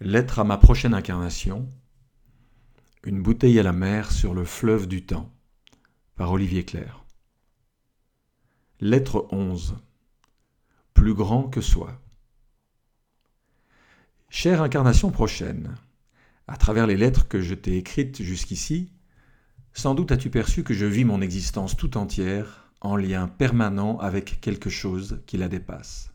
Lettre 0.00 0.38
à 0.38 0.44
ma 0.44 0.58
prochaine 0.58 0.94
incarnation. 0.94 1.68
Une 3.02 3.20
bouteille 3.20 3.58
à 3.58 3.64
la 3.64 3.72
mer 3.72 4.12
sur 4.12 4.32
le 4.32 4.44
fleuve 4.44 4.86
du 4.86 5.04
temps. 5.04 5.34
Par 6.14 6.30
Olivier 6.30 6.64
Clair. 6.64 7.04
Lettre 8.78 9.26
11. 9.32 9.76
Plus 10.94 11.14
grand 11.14 11.48
que 11.48 11.60
soi. 11.60 12.00
Chère 14.28 14.62
incarnation 14.62 15.10
prochaine, 15.10 15.74
à 16.46 16.56
travers 16.56 16.86
les 16.86 16.96
lettres 16.96 17.26
que 17.26 17.40
je 17.40 17.56
t'ai 17.56 17.76
écrites 17.76 18.22
jusqu'ici, 18.22 18.92
sans 19.72 19.96
doute 19.96 20.12
as-tu 20.12 20.30
perçu 20.30 20.62
que 20.62 20.74
je 20.74 20.86
vis 20.86 21.04
mon 21.04 21.20
existence 21.20 21.76
tout 21.76 21.96
entière 21.96 22.72
en 22.80 22.94
lien 22.94 23.26
permanent 23.26 23.98
avec 23.98 24.40
quelque 24.40 24.70
chose 24.70 25.22
qui 25.26 25.38
la 25.38 25.48
dépasse. 25.48 26.12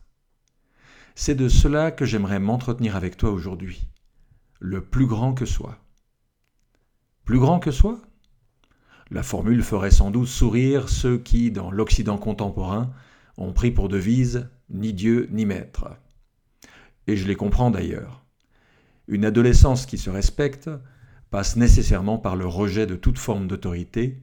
C'est 1.16 1.36
de 1.36 1.48
cela 1.48 1.92
que 1.92 2.04
j'aimerais 2.04 2.40
m'entretenir 2.40 2.96
avec 2.96 3.16
toi 3.16 3.30
aujourd'hui. 3.30 3.86
Le 4.58 4.80
plus 4.84 5.06
grand 5.06 5.32
que 5.32 5.46
soi. 5.46 5.78
Plus 7.24 7.38
grand 7.38 7.60
que 7.60 7.70
soi 7.70 8.00
La 9.10 9.22
formule 9.22 9.62
ferait 9.62 9.92
sans 9.92 10.10
doute 10.10 10.26
sourire 10.26 10.88
ceux 10.88 11.18
qui, 11.18 11.52
dans 11.52 11.70
l'Occident 11.70 12.18
contemporain, 12.18 12.92
ont 13.36 13.52
pris 13.52 13.70
pour 13.70 13.88
devise 13.88 14.48
ni 14.70 14.92
Dieu 14.92 15.28
ni 15.30 15.46
Maître. 15.46 15.88
Et 17.06 17.16
je 17.16 17.28
les 17.28 17.36
comprends 17.36 17.70
d'ailleurs. 17.70 18.24
Une 19.06 19.24
adolescence 19.24 19.86
qui 19.86 19.98
se 19.98 20.10
respecte 20.10 20.68
passe 21.30 21.54
nécessairement 21.54 22.18
par 22.18 22.34
le 22.34 22.46
rejet 22.46 22.86
de 22.86 22.96
toute 22.96 23.18
forme 23.18 23.46
d'autorité, 23.46 24.20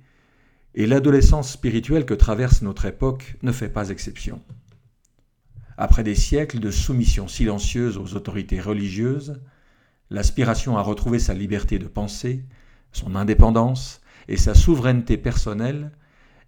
et 0.76 0.88
l'adolescence 0.88 1.52
spirituelle 1.52 2.06
que 2.06 2.14
traverse 2.14 2.62
notre 2.62 2.86
époque 2.86 3.38
ne 3.44 3.52
fait 3.52 3.70
pas 3.70 3.90
exception. 3.90 4.42
Après 5.78 6.04
des 6.04 6.16
siècles 6.16 6.60
de 6.60 6.72
soumission 6.72 7.28
silencieuse 7.28 7.98
aux 7.98 8.16
autorités 8.16 8.60
religieuses, 8.60 9.42
l'aspiration 10.10 10.78
à 10.78 10.82
retrouver 10.82 11.20
sa 11.20 11.34
liberté 11.34 11.80
de 11.80 11.88
penser, 11.88 12.46
son 12.92 13.16
indépendance 13.16 14.02
et 14.28 14.38
sa 14.38 14.54
souveraineté 14.54 15.18
personnelle 15.18 15.92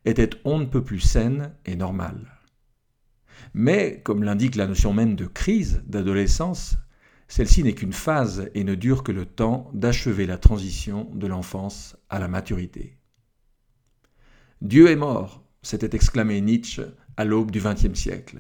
était 0.06 0.30
on 0.44 0.60
ne 0.60 0.66
peut 0.66 0.84
plus 0.84 1.00
saine 1.00 1.54
et 1.66 1.76
normale. 1.76 2.40
Mais, 3.54 4.02
comme 4.04 4.24
l'indique 4.24 4.56
la 4.56 4.68
notion 4.68 4.94
même 4.94 5.16
de 5.16 5.26
crise 5.26 5.84
d'adolescence, 5.88 6.78
celle-ci 7.28 7.64
n'est 7.64 7.74
qu'une 7.74 7.94
phase 7.94 8.50
et 8.54 8.64
ne 8.64 8.76
dure 8.76 9.04
que 9.04 9.12
le 9.12 9.26
temps 9.26 9.72
d'achever 9.74 10.26
la 10.26 10.38
transition 10.38 11.10
de 11.14 11.28
l'enfance 11.28 11.96
à 12.10 12.20
la 12.20 12.28
maturité. 12.28 12.98
Dieu 14.62 14.90
est 14.90 14.96
mort, 14.96 15.44
s'était 15.62 15.96
exclamé 15.96 16.42
Nietzsche 16.42 16.84
à 17.18 17.26
l'aube 17.26 17.52
du 17.52 17.60
XXe 17.60 17.94
siècle. 18.00 18.40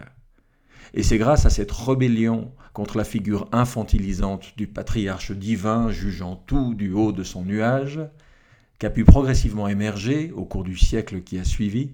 Et 0.93 1.03
c'est 1.03 1.17
grâce 1.17 1.45
à 1.45 1.49
cette 1.49 1.71
rébellion 1.71 2.51
contre 2.71 2.97
la 2.97 3.03
figure 3.03 3.47
infantilisante 3.51 4.53
du 4.57 4.67
patriarche 4.67 5.31
divin 5.31 5.89
jugeant 5.89 6.35
tout 6.35 6.75
du 6.75 6.91
haut 6.91 7.11
de 7.11 7.23
son 7.23 7.43
nuage, 7.43 7.99
qu'a 8.79 8.89
pu 8.89 9.03
progressivement 9.03 9.67
émerger, 9.67 10.31
au 10.35 10.45
cours 10.45 10.63
du 10.63 10.77
siècle 10.77 11.21
qui 11.21 11.39
a 11.39 11.43
suivi, 11.43 11.93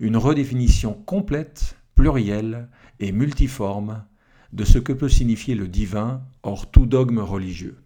une 0.00 0.16
redéfinition 0.16 0.94
complète, 0.94 1.76
plurielle 1.94 2.68
et 3.00 3.12
multiforme 3.12 4.04
de 4.52 4.64
ce 4.64 4.78
que 4.78 4.92
peut 4.92 5.08
signifier 5.08 5.54
le 5.54 5.68
divin 5.68 6.22
hors 6.42 6.70
tout 6.70 6.86
dogme 6.86 7.18
religieux. 7.18 7.78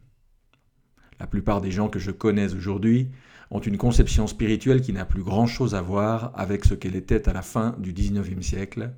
La 1.21 1.27
plupart 1.27 1.61
des 1.61 1.71
gens 1.71 1.89
que 1.89 1.99
je 1.99 2.11
connais 2.11 2.53
aujourd'hui 2.55 3.11
ont 3.51 3.61
une 3.61 3.79
conception 3.79 4.27
spirituelle 4.27 4.81
qui 4.81 4.93
n'a 4.93 5.05
plus 5.05 5.23
grand-chose 5.23 5.75
à 5.75 5.83
voir 5.83 6.33
avec 6.35 6.65
ce 6.65 6.75
qu'elle 6.75 6.97
était 6.97 7.29
à 7.29 7.33
la 7.33 7.43
fin 7.43 7.77
du 7.79 7.93
XIXe 7.93 8.45
siècle, 8.45 8.93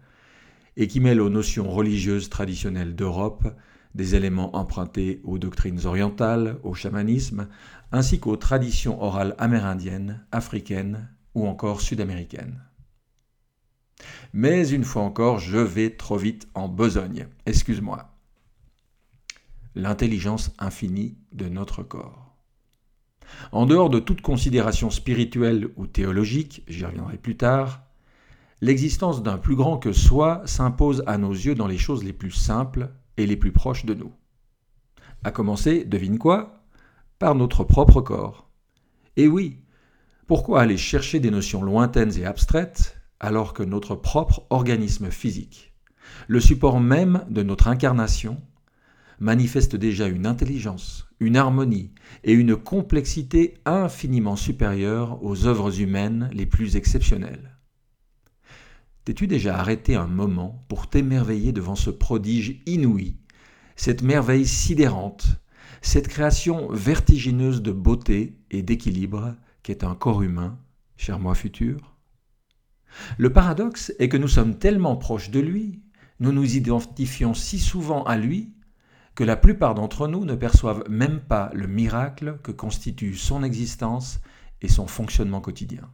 et 0.77 0.89
qui 0.89 1.01
mêle 1.01 1.21
aux 1.21 1.31
notions 1.31 1.71
religieuses 1.71 2.31
traditionnelles 2.31 2.95
d'Europe 2.95 3.55
des 3.95 4.15
éléments 4.15 4.57
empruntés 4.57 5.21
aux 5.25 5.39
doctrines 5.39 5.87
orientales, 5.87 6.59
au 6.65 6.75
chamanisme, 6.75 7.49
ainsi 7.93 8.19
qu'aux 8.19 8.37
traditions 8.37 9.01
orales 9.01 9.37
amérindiennes, 9.39 10.27
africaines 10.33 11.09
ou 11.35 11.47
encore 11.47 11.81
sud-américaines. 11.81 12.61
Mais 14.33 14.69
une 14.69 14.85
fois 14.85 15.03
encore, 15.03 15.39
je 15.39 15.59
vais 15.59 15.91
trop 15.91 16.17
vite 16.17 16.49
en 16.55 16.69
besogne. 16.69 17.29
Excuse-moi. 17.47 18.11
L'intelligence 19.77 20.53
infinie 20.59 21.17
de 21.33 21.49
notre 21.49 21.83
corps. 21.83 22.37
En 23.53 23.67
dehors 23.67 23.91
de 23.91 24.01
toute 24.01 24.21
considération 24.21 24.91
spirituelle 24.91 25.69
ou 25.77 25.87
théologique, 25.87 26.63
j'y 26.69 26.85
reviendrai 26.85 27.17
plus 27.17 27.37
tard, 27.37 27.84
l'existence 28.61 29.23
d'un 29.23 29.39
plus 29.39 29.57
grand 29.57 29.79
que 29.79 29.93
soi 29.93 30.43
s'impose 30.45 31.03
à 31.07 31.19
nos 31.19 31.33
yeux 31.33 31.55
dans 31.55 31.67
les 31.67 31.79
choses 31.79 32.05
les 32.05 32.13
plus 32.13 32.31
simples 32.31 32.91
et 33.17 33.27
les 33.27 33.37
plus 33.37 33.53
proches 33.53 33.85
de 33.85 33.95
nous. 33.95 34.13
À 35.23 35.31
commencer, 35.31 35.85
devine 35.85 36.19
quoi? 36.19 36.65
Par 37.19 37.35
notre 37.35 37.65
propre 37.65 38.01
corps. 38.01 38.51
Et 39.17 39.29
oui, 39.29 39.61
pourquoi 40.27 40.61
aller 40.61 40.77
chercher 40.77 41.21
des 41.21 41.31
notions 41.31 41.63
lointaines 41.63 42.19
et 42.19 42.25
abstraites 42.25 43.01
alors 43.21 43.55
que 43.55 43.63
notre 43.63 43.95
propre 43.95 44.47
organisme 44.51 45.11
physique, 45.11 45.75
le 46.29 46.41
support 46.41 46.81
même 46.81 47.25
de 47.31 47.43
notre 47.43 47.69
incarnation, 47.69 48.41
manifeste 49.21 49.77
déjà 49.77 50.09
une 50.09 50.27
intelligence, 50.27 51.09
une 51.21 51.37
harmonie 51.37 51.93
et 52.25 52.33
une 52.33 52.57
complexité 52.57 53.55
infiniment 53.65 54.37
supérieures 54.37 55.23
aux 55.23 55.47
œuvres 55.47 55.81
humaines 55.81 56.29
les 56.33 56.47
plus 56.47 56.77
exceptionnelles? 56.77 57.54
T'es-tu 59.05 59.27
déjà 59.27 59.59
arrêté 59.59 59.97
un 59.97 60.07
moment 60.07 60.65
pour 60.69 60.89
t'émerveiller 60.89 61.53
devant 61.53 61.77
ce 61.77 61.91
prodige 61.91 62.63
inouï, 62.65 63.17
cette 63.77 64.01
merveille 64.03 64.47
sidérante, 64.47 65.27
cette 65.83 66.09
création 66.09 66.71
vertigineuse 66.73 67.61
de 67.61 67.71
beauté 67.71 68.39
et 68.51 68.63
d'équilibre 68.63 69.37
qu'est 69.63 69.85
un 69.85 69.95
corps 69.95 70.23
humain, 70.23 70.59
cher 70.97 71.19
moi 71.19 71.35
futur? 71.35 71.97
Le 73.19 73.31
paradoxe 73.31 73.93
est 73.99 74.09
que 74.09 74.17
nous 74.17 74.29
sommes 74.29 74.59
tellement 74.59 74.97
proches 74.97 75.31
de 75.31 75.41
lui, 75.41 75.83
nous 76.19 76.33
nous 76.33 76.57
identifions 76.57 77.35
si 77.35 77.59
souvent 77.59 78.05
à 78.05 78.17
lui, 78.17 78.55
que 79.15 79.25
la 79.25 79.37
plupart 79.37 79.75
d'entre 79.75 80.09
nous 80.09 80.25
ne 80.25 80.35
perçoivent 80.35 80.85
même 80.89 81.21
pas 81.21 81.51
le 81.53 81.67
miracle 81.67 82.39
que 82.43 82.53
constitue 82.53 83.15
son 83.17 83.43
existence 83.43 84.21
et 84.63 84.69
son 84.69 84.87
fonctionnement 84.87 85.43
quotidien. 85.43 85.91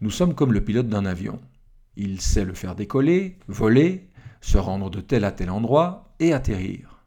Nous 0.00 0.10
sommes 0.10 0.34
comme 0.34 0.52
le 0.52 0.62
pilote 0.62 0.88
d'un 0.88 1.06
avion. 1.06 1.40
Il 1.96 2.20
sait 2.20 2.44
le 2.44 2.52
faire 2.52 2.74
décoller, 2.74 3.38
voler, 3.48 4.10
se 4.42 4.58
rendre 4.58 4.90
de 4.90 5.00
tel 5.00 5.24
à 5.24 5.32
tel 5.32 5.50
endroit 5.50 6.14
et 6.20 6.34
atterrir. 6.34 7.02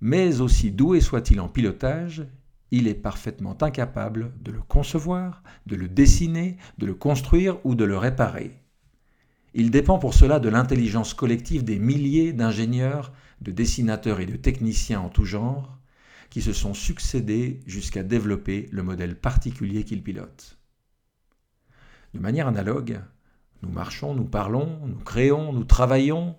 Mais 0.00 0.40
aussi 0.40 0.70
doué 0.70 1.00
soit-il 1.00 1.40
en 1.40 1.48
pilotage, 1.48 2.26
il 2.70 2.86
est 2.86 2.94
parfaitement 2.94 3.60
incapable 3.60 4.32
de 4.40 4.52
le 4.52 4.60
concevoir, 4.60 5.42
de 5.66 5.74
le 5.74 5.88
dessiner, 5.88 6.56
de 6.78 6.86
le 6.86 6.94
construire 6.94 7.58
ou 7.64 7.74
de 7.74 7.84
le 7.84 7.98
réparer. 7.98 8.52
Il 9.52 9.72
dépend 9.72 9.98
pour 9.98 10.14
cela 10.14 10.38
de 10.38 10.48
l'intelligence 10.48 11.12
collective 11.12 11.64
des 11.64 11.80
milliers 11.80 12.32
d'ingénieurs, 12.32 13.12
de 13.40 13.50
dessinateurs 13.50 14.20
et 14.20 14.26
de 14.26 14.36
techniciens 14.36 15.00
en 15.00 15.08
tout 15.08 15.24
genre, 15.24 15.76
qui 16.30 16.40
se 16.40 16.52
sont 16.52 16.74
succédés 16.74 17.58
jusqu'à 17.66 18.04
développer 18.04 18.68
le 18.70 18.84
modèle 18.84 19.16
particulier 19.16 19.82
qu'il 19.82 20.04
pilote. 20.04 20.59
De 22.14 22.18
manière 22.18 22.48
analogue, 22.48 23.00
nous 23.62 23.70
marchons, 23.70 24.14
nous 24.14 24.24
parlons, 24.24 24.86
nous 24.86 24.98
créons, 24.98 25.52
nous 25.52 25.64
travaillons, 25.64 26.36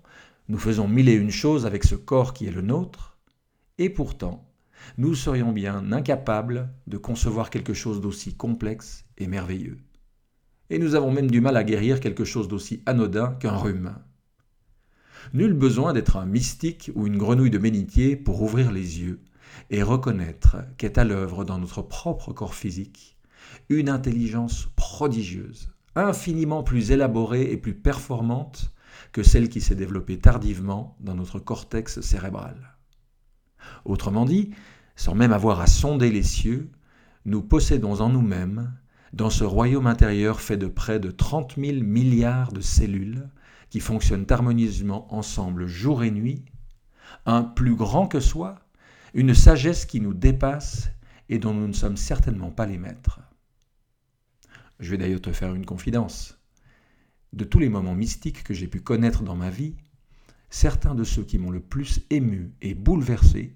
nous 0.50 0.58
faisons 0.58 0.88
mille 0.88 1.08
et 1.08 1.14
une 1.14 1.32
choses 1.32 1.66
avec 1.66 1.84
ce 1.84 1.96
corps 1.96 2.34
qui 2.34 2.46
est 2.46 2.52
le 2.52 2.62
nôtre, 2.62 3.18
et 3.78 3.90
pourtant, 3.90 4.52
nous 4.98 5.16
serions 5.16 5.52
bien 5.52 5.92
incapables 5.92 6.74
de 6.88 6.98
concevoir 6.98 7.50
quelque 7.50 7.74
chose 7.74 8.02
d'aussi 8.02 8.36
complexe 8.36 9.06
et 9.18 9.28
merveilleux. 9.28 9.78
Et 10.70 10.80
nous 10.80 10.96
avons 10.96 11.12
même 11.12 11.32
du 11.32 11.42
mal 11.42 11.56
à 11.56 11.64
guérir 11.64 12.00
quelque 12.00 12.26
chose 12.26 12.48
d'aussi 12.48 12.82
anodin 12.86 13.34
qu'un 13.40 13.56
rhume. 13.56 13.96
Nul 15.34 15.54
besoin 15.54 15.94
d'être 15.94 16.18
un 16.18 16.26
mystique 16.26 16.92
ou 16.96 17.08
une 17.08 17.18
grenouille 17.18 17.50
de 17.50 17.58
ménitier 17.58 18.16
pour 18.16 18.42
ouvrir 18.42 18.72
les 18.72 19.00
yeux 19.00 19.22
et 19.70 19.84
reconnaître 19.84 20.58
qu'est 20.78 20.98
à 20.98 21.04
l'œuvre 21.04 21.46
dans 21.46 21.60
notre 21.60 21.82
propre 21.82 22.34
corps 22.34 22.56
physique 22.56 23.18
une 23.70 23.90
intelligence 23.90 24.70
prodigieuse, 24.76 25.70
infiniment 25.96 26.64
plus 26.64 26.92
élaborée 26.92 27.52
et 27.52 27.58
plus 27.58 27.74
performante 27.74 28.74
que 29.12 29.24
celle 29.24 29.50
qui 29.50 29.62
s'est 29.62 29.76
développée 29.76 30.20
tardivement 30.20 30.96
dans 31.00 31.16
notre 31.16 31.40
cortex 31.40 32.02
cérébral. 32.02 32.78
Autrement 33.86 34.26
dit, 34.26 34.52
sans 34.96 35.16
même 35.16 35.34
avoir 35.34 35.60
à 35.60 35.68
sonder 35.68 36.12
les 36.12 36.24
cieux, 36.24 36.70
nous 37.26 37.42
possédons 37.42 38.02
en 38.02 38.10
nous-mêmes, 38.10 38.74
dans 39.14 39.30
ce 39.30 39.44
royaume 39.44 39.88
intérieur 39.88 40.40
fait 40.40 40.58
de 40.58 40.68
près 40.68 41.00
de 41.00 41.12
30 41.12 41.56
000 41.58 41.84
milliards 41.84 42.54
de 42.54 42.62
cellules 42.62 43.30
qui 43.70 43.80
fonctionnent 43.80 44.26
harmonieusement 44.30 45.14
ensemble 45.14 45.68
jour 45.68 46.04
et 46.04 46.12
nuit, 46.12 46.46
un 47.26 47.44
plus 47.44 47.76
grand 47.76 48.08
que 48.08 48.20
soi, 48.20 48.60
une 49.14 49.34
sagesse 49.34 49.86
qui 49.86 50.00
nous 50.00 50.14
dépasse 50.14 50.90
et 51.30 51.40
dont 51.40 51.54
nous 51.54 51.68
ne 51.68 51.74
sommes 51.74 51.98
certainement 51.98 52.52
pas 52.52 52.66
les 52.66 52.78
maîtres. 52.78 53.20
Je 54.82 54.90
vais 54.90 54.98
d'ailleurs 54.98 55.22
te 55.22 55.32
faire 55.32 55.54
une 55.54 55.66
confidence. 55.66 56.40
De 57.34 57.44
tous 57.44 57.60
les 57.60 57.70
moments 57.70 57.94
mystiques 57.94 58.44
que 58.44 58.56
j'ai 58.56 58.68
pu 58.68 58.82
connaître 58.82 59.22
dans 59.22 59.36
ma 59.36 59.52
vie, 59.52 59.76
certains 60.50 60.96
de 60.96 61.04
ceux 61.04 61.24
qui 61.24 61.38
m'ont 61.38 61.52
le 61.52 61.60
plus 61.60 62.02
ému 62.10 62.56
et 62.64 62.74
bouleversé 62.74 63.56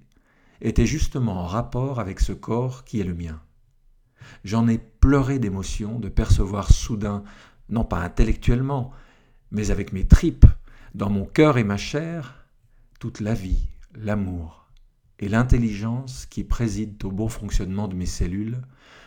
étaient 0.62 0.86
justement 0.86 1.42
en 1.42 1.48
rapport 1.48 2.00
avec 2.00 2.20
ce 2.20 2.32
corps 2.32 2.86
qui 2.86 3.00
est 3.00 3.04
le 3.04 3.16
mien. 3.16 3.42
J'en 4.44 4.68
ai 4.68 4.78
pleuré 4.78 5.40
d'émotion 5.40 5.98
de 5.98 6.10
percevoir 6.10 6.72
soudain, 6.72 7.24
non 7.70 7.86
pas 7.86 8.02
intellectuellement, 8.02 8.92
mais 9.50 9.72
avec 9.72 9.94
mes 9.94 10.06
tripes, 10.06 10.46
dans 10.94 11.10
mon 11.10 11.26
cœur 11.26 11.58
et 11.58 11.64
ma 11.64 11.78
chair, 11.78 12.46
toute 13.00 13.20
la 13.20 13.34
vie, 13.34 13.68
l'amour 13.96 14.70
et 15.18 15.28
l'intelligence 15.28 16.28
qui 16.28 16.44
président 16.44 17.08
au 17.08 17.12
bon 17.12 17.30
fonctionnement 17.30 17.88
de 17.88 17.96
mes 17.96 18.06
cellules, 18.06 18.62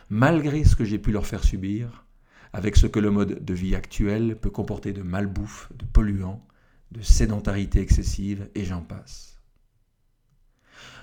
malgré 0.09 0.65
ce 0.65 0.75
que 0.75 0.83
j'ai 0.83 0.99
pu 0.99 1.13
leur 1.13 1.25
faire 1.25 1.45
subir, 1.45 2.05
avec 2.53 2.75
ce 2.75 2.87
que 2.87 2.99
le 2.99 3.11
mode 3.11 3.43
de 3.43 3.53
vie 3.53 3.75
actuel 3.75 4.37
peut 4.39 4.49
comporter 4.49 4.93
de 4.93 5.01
malbouffe, 5.01 5.71
de 5.75 5.85
polluants, 5.85 6.45
de 6.91 7.01
sédentarité 7.01 7.79
excessive, 7.79 8.49
et 8.55 8.65
j'en 8.65 8.81
passe. 8.81 9.39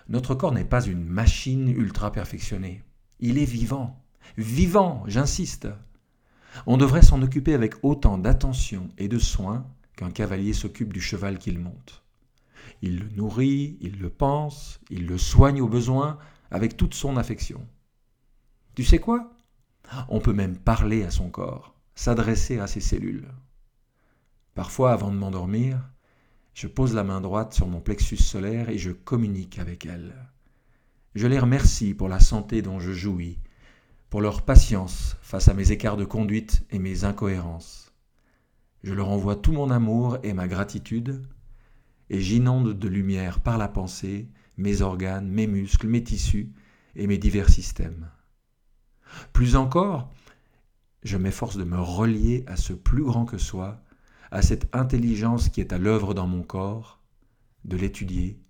Notre 0.09 0.35
corps 0.35 0.53
n'est 0.53 0.65
pas 0.65 0.85
une 0.85 1.05
machine 1.05 1.69
ultra 1.69 2.13
perfectionnée. 2.13 2.83
Il 3.21 3.39
est 3.39 3.45
vivant. 3.45 4.05
Vivant, 4.37 5.05
j'insiste. 5.07 5.69
On 6.67 6.77
devrait 6.77 7.03
s'en 7.03 7.23
occuper 7.23 7.55
avec 7.55 7.75
autant 7.83 8.19
d'attention 8.19 8.89
et 8.99 9.09
de 9.09 9.19
soin 9.19 9.67
qu'un 9.97 10.11
cavalier 10.11 10.53
s'occupe 10.53 10.93
du 10.93 11.01
cheval 11.01 11.39
qu'il 11.39 11.59
monte. 11.59 12.05
Il 12.83 12.99
le 12.99 13.09
nourrit, 13.11 13.79
il 13.81 13.99
le 14.01 14.11
pense, 14.11 14.81
il 14.91 15.07
le 15.07 15.19
soigne 15.19 15.61
au 15.61 15.69
besoin 15.69 16.19
avec 16.51 16.77
toute 16.77 16.95
son 16.95 17.17
affection. 17.17 17.67
Tu 18.75 18.85
sais 18.85 18.99
quoi? 18.99 19.36
On 20.09 20.21
peut 20.21 20.33
même 20.33 20.57
parler 20.57 21.05
à 21.05 21.11
son 21.11 21.31
corps, 21.31 21.75
s'adresser 21.95 22.59
à 22.59 22.67
ses 22.67 22.81
cellules. 22.81 23.29
Parfois, 24.55 24.93
avant 24.93 25.11
de 25.11 25.17
m'endormir, 25.17 25.79
je 26.55 26.67
pose 26.67 26.95
la 26.95 27.05
main 27.05 27.21
droite 27.21 27.53
sur 27.53 27.67
mon 27.67 27.81
plexus 27.81 28.17
solaire 28.17 28.71
et 28.71 28.79
je 28.79 28.91
communique 28.91 29.59
avec 29.59 29.85
elles. 29.85 30.15
Je 31.15 31.27
les 31.27 31.39
remercie 31.39 31.95
pour 31.95 32.09
la 32.09 32.21
santé 32.21 32.63
dont 32.63 32.81
je 32.81 32.93
jouis, 32.93 33.39
pour 34.11 34.21
leur 34.21 34.43
patience 34.43 35.17
face 35.21 35.49
à 35.49 35.55
mes 35.55 35.73
écarts 35.73 35.97
de 35.97 36.05
conduite 36.05 36.65
et 36.71 36.79
mes 36.79 37.05
incohérences. 37.05 37.93
Je 38.83 38.95
leur 38.95 39.11
envoie 39.11 39.37
tout 39.37 39.53
mon 39.53 39.71
amour 39.71 40.19
et 40.23 40.33
ma 40.33 40.49
gratitude, 40.49 41.27
et 42.09 42.21
j'inonde 42.21 42.79
de 42.79 42.89
lumière 42.89 43.41
par 43.41 43.59
la 43.59 43.69
pensée 43.69 44.29
mes 44.57 44.81
organes, 44.81 45.29
mes 45.29 45.47
muscles, 45.47 45.89
mes 45.89 46.03
tissus 46.03 46.53
et 46.95 47.07
mes 47.07 47.19
divers 47.19 47.51
systèmes. 47.51 48.11
Plus 49.33 49.57
encore, 49.57 50.13
je 51.03 51.17
m'efforce 51.17 51.57
de 51.57 51.65
me 51.65 51.81
relier 51.81 52.45
à 52.47 52.57
ce 52.57 52.73
plus 52.73 53.05
grand 53.05 53.25
que 53.25 53.39
soi, 53.39 53.83
à 54.31 54.43
cette 54.43 54.75
intelligence 54.75 55.49
qui 55.49 55.61
est 55.61 55.73
à 55.73 55.79
l'œuvre 55.79 56.15
dans 56.15 56.27
mon 56.27 56.43
corps, 56.43 57.01
de 57.65 57.77
l'étudier, 57.77 58.41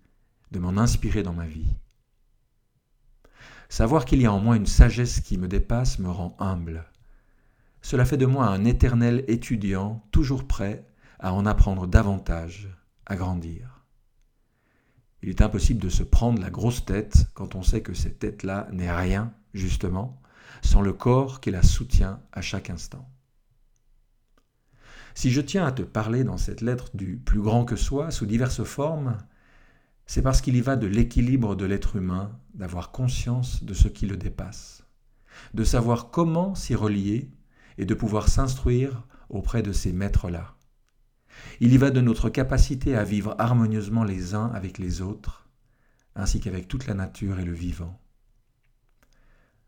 de 0.51 0.59
m'en 0.59 0.77
inspirer 0.77 1.23
dans 1.23 1.33
ma 1.33 1.45
vie. 1.45 1.75
Savoir 3.69 4.05
qu'il 4.05 4.21
y 4.21 4.25
a 4.25 4.31
en 4.31 4.39
moi 4.39 4.55
une 4.55 4.65
sagesse 4.65 5.19
qui 5.19 5.37
me 5.37 5.47
dépasse 5.47 5.99
me 5.99 6.09
rend 6.09 6.35
humble. 6.39 6.85
Cela 7.81 8.05
fait 8.05 8.17
de 8.17 8.25
moi 8.25 8.47
un 8.47 8.65
éternel 8.65 9.23
étudiant, 9.27 10.03
toujours 10.11 10.47
prêt 10.47 10.85
à 11.19 11.33
en 11.33 11.45
apprendre 11.45 11.87
davantage, 11.87 12.69
à 13.05 13.15
grandir. 13.15 13.85
Il 15.21 15.29
est 15.29 15.41
impossible 15.41 15.81
de 15.81 15.89
se 15.89 16.03
prendre 16.03 16.41
la 16.41 16.49
grosse 16.49 16.85
tête 16.85 17.27
quand 17.33 17.55
on 17.55 17.63
sait 17.63 17.81
que 17.81 17.93
cette 17.93 18.19
tête-là 18.19 18.67
n'est 18.71 18.91
rien, 18.91 19.33
justement, 19.53 20.21
sans 20.61 20.81
le 20.81 20.93
corps 20.93 21.41
qui 21.41 21.51
la 21.51 21.63
soutient 21.63 22.21
à 22.31 22.41
chaque 22.41 22.69
instant. 22.69 23.09
Si 25.15 25.31
je 25.31 25.41
tiens 25.41 25.65
à 25.65 25.71
te 25.71 25.81
parler 25.81 26.23
dans 26.23 26.37
cette 26.37 26.61
lettre 26.61 26.95
du 26.95 27.17
plus 27.17 27.41
grand 27.41 27.65
que 27.65 27.75
soi 27.75 28.11
sous 28.11 28.27
diverses 28.27 28.63
formes, 28.63 29.17
c'est 30.05 30.21
parce 30.21 30.41
qu'il 30.41 30.55
y 30.55 30.61
va 30.61 30.75
de 30.75 30.87
l'équilibre 30.87 31.55
de 31.55 31.65
l'être 31.65 31.95
humain 31.95 32.39
d'avoir 32.53 32.91
conscience 32.91 33.63
de 33.63 33.73
ce 33.73 33.87
qui 33.87 34.05
le 34.05 34.15
dépasse, 34.15 34.83
de 35.53 35.63
savoir 35.63 36.11
comment 36.11 36.55
s'y 36.55 36.75
relier 36.75 37.31
et 37.77 37.85
de 37.85 37.93
pouvoir 37.93 38.29
s'instruire 38.29 39.07
auprès 39.29 39.63
de 39.63 39.71
ces 39.71 39.91
maîtres-là. 39.91 40.55
Il 41.59 41.73
y 41.73 41.77
va 41.77 41.91
de 41.91 42.01
notre 42.01 42.29
capacité 42.29 42.95
à 42.95 43.03
vivre 43.03 43.35
harmonieusement 43.37 44.03
les 44.03 44.35
uns 44.35 44.47
avec 44.47 44.77
les 44.77 45.01
autres, 45.01 45.47
ainsi 46.15 46.39
qu'avec 46.39 46.67
toute 46.67 46.87
la 46.87 46.93
nature 46.93 47.39
et 47.39 47.45
le 47.45 47.53
vivant. 47.53 47.99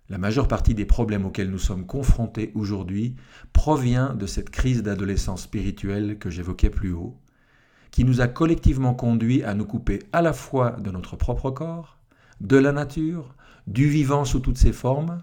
La 0.10 0.18
majeure 0.18 0.48
partie 0.48 0.74
des 0.74 0.86
problèmes 0.86 1.26
auxquels 1.26 1.52
nous 1.52 1.60
sommes 1.60 1.86
confrontés 1.86 2.52
aujourd'hui 2.56 3.16
provient 3.54 4.16
de 4.16 4.26
cette 4.26 4.50
crise 4.50 4.82
d'adolescence 4.82 5.44
spirituelle 5.44 6.18
que 6.18 6.32
j'évoquais 6.32 6.72
plus 6.72 6.92
haut, 6.92 7.20
qui 7.92 8.04
nous 8.04 8.20
a 8.20 8.28
collectivement 8.28 8.96
conduits 8.96 9.44
à 9.44 9.54
nous 9.54 9.66
couper 9.66 10.00
à 10.12 10.24
la 10.24 10.34
fois 10.34 10.72
de 10.72 10.90
notre 10.90 11.16
propre 11.16 11.52
corps, 11.52 12.00
de 12.42 12.58
la 12.58 12.72
nature, 12.72 13.36
du 13.68 13.88
vivant 13.88 14.26
sous 14.26 14.40
toutes 14.40 14.58
ses 14.58 14.74
formes, 14.74 15.22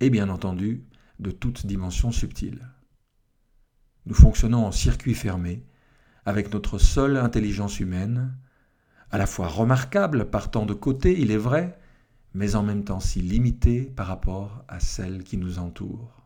et 0.00 0.08
bien 0.08 0.30
entendu 0.30 0.86
de 1.18 1.30
toute 1.30 1.66
dimension 1.66 2.10
subtile. 2.10 2.70
Nous 4.06 4.14
fonctionnons 4.14 4.64
en 4.64 4.72
circuit 4.72 5.14
fermé, 5.14 5.66
avec 6.24 6.54
notre 6.54 6.78
seule 6.78 7.18
intelligence 7.18 7.80
humaine, 7.80 8.34
à 9.10 9.18
la 9.18 9.26
fois 9.26 9.48
remarquable 9.48 10.30
par 10.30 10.50
tant 10.50 10.64
de 10.64 10.72
côtés, 10.72 11.20
il 11.20 11.30
est 11.30 11.36
vrai, 11.36 11.78
mais 12.34 12.54
en 12.54 12.62
même 12.62 12.84
temps 12.84 13.00
si 13.00 13.20
limitée 13.20 13.82
par 13.82 14.06
rapport 14.06 14.64
à 14.68 14.80
celle 14.80 15.22
qui 15.22 15.36
nous 15.36 15.58
entoure. 15.58 16.22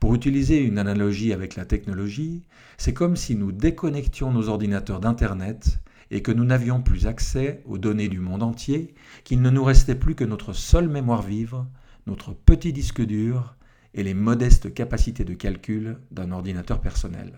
Pour 0.00 0.14
utiliser 0.14 0.58
une 0.58 0.78
analogie 0.78 1.32
avec 1.32 1.54
la 1.54 1.64
technologie, 1.64 2.42
c'est 2.76 2.94
comme 2.94 3.16
si 3.16 3.36
nous 3.36 3.52
déconnections 3.52 4.32
nos 4.32 4.48
ordinateurs 4.48 5.00
d'Internet 5.00 5.78
et 6.10 6.22
que 6.22 6.32
nous 6.32 6.44
n'avions 6.44 6.82
plus 6.82 7.06
accès 7.06 7.62
aux 7.66 7.78
données 7.78 8.08
du 8.08 8.20
monde 8.20 8.42
entier, 8.42 8.94
qu'il 9.24 9.42
ne 9.42 9.50
nous 9.50 9.64
restait 9.64 9.94
plus 9.94 10.14
que 10.14 10.24
notre 10.24 10.52
seule 10.52 10.88
mémoire 10.88 11.22
vive, 11.22 11.64
notre 12.06 12.32
petit 12.32 12.72
disque 12.72 13.04
dur 13.04 13.56
et 13.94 14.02
les 14.02 14.14
modestes 14.14 14.72
capacités 14.72 15.24
de 15.24 15.34
calcul 15.34 15.98
d'un 16.10 16.30
ordinateur 16.32 16.80
personnel. 16.80 17.32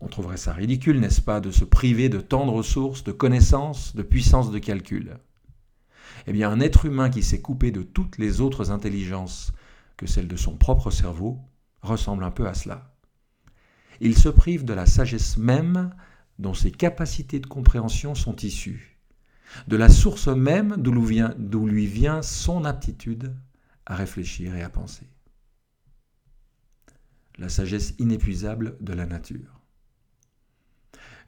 On 0.00 0.08
trouverait 0.08 0.36
ça 0.36 0.52
ridicule, 0.52 1.00
n'est-ce 1.00 1.20
pas, 1.20 1.40
de 1.40 1.50
se 1.50 1.64
priver 1.64 2.08
de 2.08 2.20
tant 2.20 2.46
de 2.46 2.50
ressources, 2.50 3.04
de 3.04 3.12
connaissances, 3.12 3.94
de 3.96 4.02
puissance 4.02 4.50
de 4.50 4.58
calcul. 4.58 5.16
Eh 6.26 6.32
bien, 6.32 6.50
un 6.50 6.60
être 6.60 6.86
humain 6.86 7.10
qui 7.10 7.22
s'est 7.22 7.40
coupé 7.40 7.70
de 7.70 7.82
toutes 7.82 8.18
les 8.18 8.40
autres 8.40 8.70
intelligences 8.70 9.52
que 9.96 10.06
celle 10.06 10.28
de 10.28 10.36
son 10.36 10.56
propre 10.56 10.90
cerveau 10.90 11.40
ressemble 11.82 12.24
un 12.24 12.30
peu 12.30 12.46
à 12.46 12.54
cela. 12.54 12.94
Il 14.00 14.16
se 14.16 14.28
prive 14.28 14.64
de 14.64 14.74
la 14.74 14.86
sagesse 14.86 15.36
même 15.36 15.94
dont 16.38 16.54
ses 16.54 16.72
capacités 16.72 17.38
de 17.38 17.46
compréhension 17.46 18.14
sont 18.14 18.36
issues, 18.36 18.98
de 19.68 19.76
la 19.76 19.88
source 19.88 20.28
même 20.28 20.76
d'où 20.78 21.66
lui 21.66 21.86
vient 21.86 22.22
son 22.22 22.64
aptitude 22.64 23.34
à 23.86 23.94
réfléchir 23.94 24.56
et 24.56 24.62
à 24.62 24.68
penser. 24.68 25.06
La 27.38 27.48
sagesse 27.48 27.94
inépuisable 27.98 28.76
de 28.80 28.92
la 28.92 29.06
nature. 29.06 29.60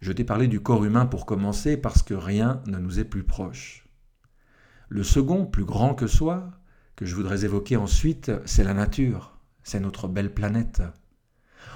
Je 0.00 0.12
t'ai 0.12 0.24
parlé 0.24 0.46
du 0.46 0.60
corps 0.60 0.84
humain 0.84 1.06
pour 1.06 1.26
commencer 1.26 1.76
parce 1.76 2.02
que 2.02 2.14
rien 2.14 2.62
ne 2.66 2.78
nous 2.78 3.00
est 3.00 3.04
plus 3.04 3.24
proche. 3.24 3.85
Le 4.88 5.02
second, 5.02 5.46
plus 5.46 5.64
grand 5.64 5.94
que 5.94 6.06
soi, 6.06 6.50
que 6.94 7.04
je 7.04 7.14
voudrais 7.14 7.44
évoquer 7.44 7.76
ensuite, 7.76 8.30
c'est 8.44 8.64
la 8.64 8.74
nature, 8.74 9.38
c'est 9.62 9.80
notre 9.80 10.08
belle 10.08 10.32
planète. 10.32 10.82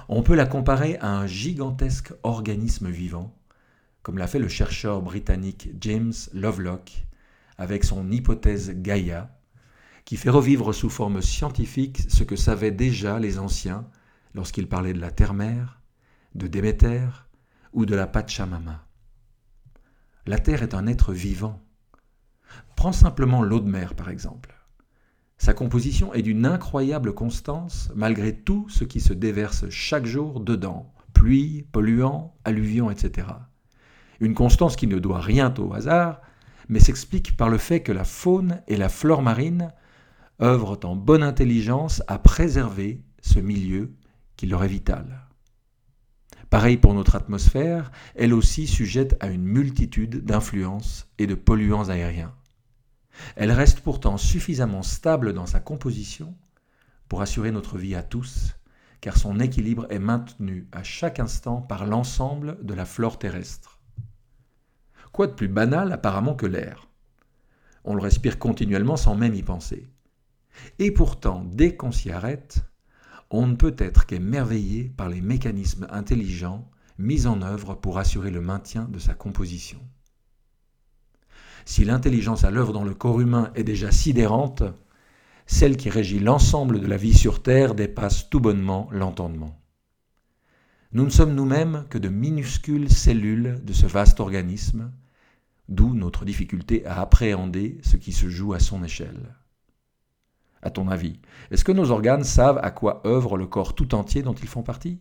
On 0.09 0.23
peut 0.23 0.35
la 0.35 0.47
comparer 0.47 0.97
à 0.99 1.17
un 1.19 1.27
gigantesque 1.27 2.13
organisme 2.23 2.89
vivant, 2.89 3.37
comme 4.03 4.19
l'a 4.19 4.27
fait 4.27 4.39
le 4.39 4.49
chercheur 4.49 5.03
britannique 5.03 5.71
James 5.81 6.13
Lovelock 6.33 7.05
avec 7.59 7.85
son 7.85 8.11
hypothèse 8.11 8.73
Gaïa, 8.77 9.37
qui 10.05 10.17
fait 10.17 10.31
revivre 10.31 10.73
sous 10.73 10.89
forme 10.89 11.21
scientifique 11.21 12.03
ce 12.09 12.25
que 12.25 12.37
savaient 12.37 12.71
déjà 12.71 13.19
les 13.19 13.39
anciens 13.39 13.87
lorsqu'ils 14.35 14.69
parlaient 14.69 14.95
de 14.95 15.01
la 15.01 15.11
terre-mère, 15.11 15.81
de 16.35 16.47
Déméter 16.47 17.07
ou 17.73 17.87
de 17.87 17.95
la 17.95 18.07
Pachamama. 18.07 18.87
La 20.27 20.39
Terre 20.39 20.63
est 20.63 20.75
un 20.75 20.87
être 20.87 21.13
vivant. 21.13 21.63
Prends 22.77 22.93
simplement 22.93 23.43
l'eau 23.43 23.61
de 23.61 23.69
mer, 23.69 23.95
par 23.95 24.09
exemple. 24.09 24.55
Sa 25.39 25.55
composition 25.55 26.13
est 26.13 26.23
d'une 26.23 26.45
incroyable 26.45 27.15
constance 27.15 27.91
malgré 27.95 28.37
tout 28.37 28.67
ce 28.69 28.85
qui 28.85 29.01
se 29.01 29.15
déverse 29.15 29.69
chaque 29.71 30.05
jour 30.05 30.41
dedans, 30.41 30.93
pluie, 31.15 31.67
polluants, 31.73 32.35
alluvions, 32.45 32.91
etc. 32.91 33.29
Une 34.21 34.35
constance 34.35 34.77
qui 34.77 34.87
ne 34.87 34.99
doit 34.99 35.21
rien 35.21 35.53
au 35.59 35.73
hasard, 35.73 36.21
mais 36.69 36.79
s'explique 36.79 37.37
par 37.37 37.49
le 37.49 37.59
fait 37.59 37.81
que 37.81 37.93
la 37.93 38.05
faune 38.05 38.61
et 38.69 38.77
la 38.77 38.89
flore 38.89 39.23
marine 39.23 39.73
œuvrent 40.43 40.79
en 40.85 40.95
bonne 40.95 41.23
intelligence 41.23 42.03
à 42.07 42.19
préserver 42.19 43.03
ce 43.23 43.41
milieu 43.41 43.95
qui 44.37 44.47
leur 44.47 44.65
est 44.65 44.69
vital. 44.69 45.27
Pareil 46.51 46.77
pour 46.77 46.95
notre 46.95 47.15
atmosphère, 47.15 47.93
elle 48.15 48.35
aussi 48.35 48.67
sujette 48.67 49.17
à 49.21 49.29
une 49.29 49.45
multitude 49.45 50.25
d'influences 50.25 51.09
et 51.19 51.27
de 51.27 51.35
polluants 51.35 51.89
aériens. 51.89 52.35
Elle 53.37 53.53
reste 53.53 53.81
pourtant 53.81 54.17
suffisamment 54.17 54.83
stable 54.83 55.33
dans 55.33 55.47
sa 55.47 55.61
composition 55.61 56.35
pour 57.09 57.23
assurer 57.23 57.51
notre 57.51 57.77
vie 57.77 57.95
à 57.95 58.03
tous, 58.03 58.55
car 59.01 59.17
son 59.17 59.41
équilibre 59.41 59.87
est 59.91 59.99
maintenu 59.99 60.69
à 60.73 60.83
chaque 60.83 61.21
instant 61.21 61.61
par 61.61 61.87
l'ensemble 61.87 62.59
de 62.63 62.75
la 62.75 62.85
flore 62.85 63.19
terrestre. 63.19 63.81
Quoi 65.13 65.27
de 65.27 65.33
plus 65.33 65.49
banal 65.49 65.93
apparemment 65.93 66.35
que 66.35 66.47
l'air? 66.47 66.89
On 67.85 67.95
le 67.95 68.03
respire 68.03 68.39
continuellement 68.39 68.97
sans 68.97 69.15
même 69.15 69.35
y 69.35 69.43
penser. 69.43 69.89
Et 70.79 70.91
pourtant, 70.93 71.45
dès 71.45 71.77
qu'on 71.77 71.93
s'y 71.93 72.11
arrête, 72.11 72.65
on 73.31 73.47
ne 73.47 73.57
peut 73.57 73.77
être 73.79 74.07
qu'émerveillé 74.07 74.89
par 74.97 75.09
les 75.09 75.21
mécanismes 75.21 75.87
intelligents 75.91 76.69
mis 76.99 77.27
en 77.27 77.43
œuvre 77.43 77.75
pour 77.75 77.99
assurer 77.99 78.31
le 78.31 78.41
maintien 78.41 78.85
de 78.85 78.99
sa 78.99 79.15
composition. 79.15 79.81
Si 81.65 81.85
l'intelligence 81.85 82.45
à 82.45 82.51
l'œuvre 82.51 82.73
dans 82.73 82.85
le 82.85 82.95
corps 82.95 83.21
humain 83.21 83.51
est 83.55 83.65
déjà 83.65 83.91
sidérante, 83.91 84.63
celle 85.47 85.77
qui 85.77 85.91
régit 85.91 86.21
l'ensemble 86.21 86.81
de 86.81 86.87
la 86.87 86.97
vie 86.97 87.15
sur 87.15 87.43
Terre 87.43 87.75
dépasse 87.75 88.31
tout 88.31 88.41
bonnement 88.41 88.89
l'entendement. 88.93 89.61
Nous 90.93 91.05
ne 91.05 91.11
sommes 91.11 91.35
nous-mêmes 91.35 91.87
que 91.91 91.99
de 91.99 92.09
minuscules 92.09 92.91
cellules 92.91 93.61
de 93.65 93.73
ce 93.73 93.87
vaste 93.87 94.21
organisme, 94.21 94.91
d'où 95.69 95.95
notre 95.95 96.25
difficulté 96.25 96.85
à 96.87 97.01
appréhender 97.01 97.79
ce 97.83 97.97
qui 97.97 98.13
se 98.13 98.29
joue 98.29 98.55
à 98.55 98.61
son 98.61 98.83
échelle 98.83 99.35
à 100.63 100.71
ton 100.71 100.89
avis 100.89 101.21
Est-ce 101.51 101.65
que 101.65 101.73
nos 101.73 101.91
organes 101.91 102.25
savent 102.25 102.61
à 102.63 102.71
quoi 102.71 103.03
œuvre 103.07 103.37
le 103.37 103.47
corps 103.47 103.75
tout 103.75 103.95
entier 103.95 104.23
dont 104.23 104.35
ils 104.35 104.49
font 104.49 104.63
partie? 104.63 105.01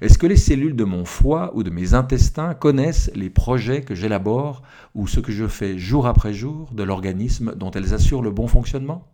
Est-ce 0.00 0.18
que 0.18 0.26
les 0.26 0.36
cellules 0.36 0.76
de 0.76 0.84
mon 0.84 1.04
foie 1.04 1.52
ou 1.54 1.62
de 1.62 1.70
mes 1.70 1.94
intestins 1.94 2.54
connaissent 2.54 3.10
les 3.14 3.30
projets 3.30 3.82
que 3.82 3.94
j'élabore 3.94 4.62
ou 4.94 5.06
ce 5.06 5.20
que 5.20 5.32
je 5.32 5.46
fais 5.46 5.78
jour 5.78 6.06
après 6.06 6.34
jour 6.34 6.72
de 6.72 6.82
l'organisme 6.82 7.54
dont 7.54 7.70
elles 7.70 7.94
assurent 7.94 8.22
le 8.22 8.30
bon 8.30 8.48
fonctionnement? 8.48 9.06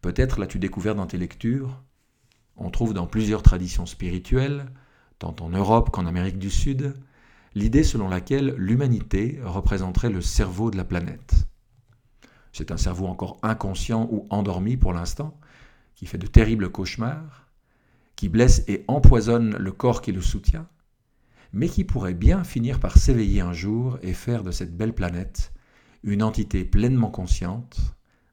Peut-être 0.00 0.38
l'as-tu 0.38 0.58
découvert 0.58 0.94
dans 0.94 1.06
tes 1.06 1.18
lectures. 1.18 1.82
On 2.56 2.70
trouve 2.70 2.94
dans 2.94 3.06
plusieurs 3.06 3.42
traditions 3.42 3.86
spirituelles, 3.86 4.66
tant 5.18 5.34
en 5.40 5.48
Europe 5.48 5.90
qu'en 5.90 6.06
Amérique 6.06 6.38
du 6.38 6.50
Sud, 6.50 6.94
l'idée 7.54 7.82
selon 7.82 8.08
laquelle 8.08 8.54
l'humanité 8.56 9.40
représenterait 9.44 10.10
le 10.10 10.20
cerveau 10.20 10.70
de 10.70 10.76
la 10.76 10.84
planète. 10.84 11.34
C'est 12.52 12.70
un 12.70 12.76
cerveau 12.76 13.06
encore 13.06 13.38
inconscient 13.42 14.08
ou 14.10 14.26
endormi 14.30 14.76
pour 14.76 14.92
l'instant, 14.92 15.38
qui 15.94 16.06
fait 16.06 16.18
de 16.18 16.26
terribles 16.26 16.70
cauchemars, 16.70 17.47
qui 18.18 18.28
blesse 18.28 18.64
et 18.66 18.84
empoisonne 18.88 19.56
le 19.58 19.70
corps 19.70 20.02
qui 20.02 20.10
le 20.10 20.20
soutient, 20.20 20.66
mais 21.52 21.68
qui 21.68 21.84
pourrait 21.84 22.14
bien 22.14 22.42
finir 22.42 22.80
par 22.80 22.98
s'éveiller 22.98 23.42
un 23.42 23.52
jour 23.52 23.96
et 24.02 24.12
faire 24.12 24.42
de 24.42 24.50
cette 24.50 24.76
belle 24.76 24.92
planète 24.92 25.52
une 26.02 26.24
entité 26.24 26.64
pleinement 26.64 27.12
consciente, 27.12 27.78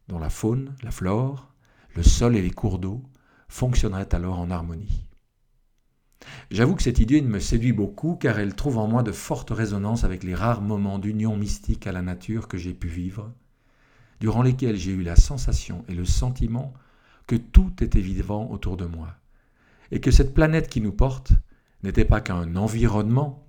dont 0.08 0.18
la 0.18 0.32
faune, 0.32 0.74
la 0.82 0.90
flore, 0.90 1.54
le 1.94 2.02
sol 2.02 2.36
et 2.36 2.42
les 2.42 2.50
cours 2.50 2.80
d'eau 2.80 3.04
fonctionneraient 3.48 4.16
alors 4.16 4.40
en 4.40 4.50
harmonie. 4.50 5.06
J'avoue 6.50 6.74
que 6.74 6.82
cette 6.82 6.98
idée 6.98 7.22
me 7.22 7.40
séduit 7.40 7.72
beaucoup 7.72 8.16
car 8.16 8.40
elle 8.40 8.56
trouve 8.56 8.80
en 8.80 8.88
moi 8.88 9.04
de 9.04 9.12
fortes 9.12 9.52
résonances 9.52 10.04
avec 10.04 10.24
les 10.24 10.34
rares 10.34 10.64
moments 10.64 10.98
d'union 10.98 11.38
mystique 11.38 11.86
à 11.86 11.92
la 11.92 12.02
nature 12.02 12.48
que 12.48 12.58
j'ai 12.58 12.74
pu 12.74 12.88
vivre, 12.88 13.32
durant 14.20 14.42
lesquels 14.42 14.78
j'ai 14.78 14.94
eu 14.94 15.04
la 15.04 15.16
sensation 15.16 15.86
et 15.88 15.94
le 15.94 16.06
sentiment 16.06 16.74
que 17.28 17.36
tout 17.36 17.84
était 17.84 18.02
vivant 18.02 18.50
autour 18.50 18.78
de 18.78 18.86
moi, 18.86 19.16
et 19.92 20.00
que 20.00 20.12
cette 20.12 20.34
planète 20.34 20.68
qui 20.68 20.82
nous 20.82 20.92
porte 20.92 21.34
n'était 21.84 22.06
pas 22.06 22.22
qu'un 22.22 22.56
environnement, 22.56 23.48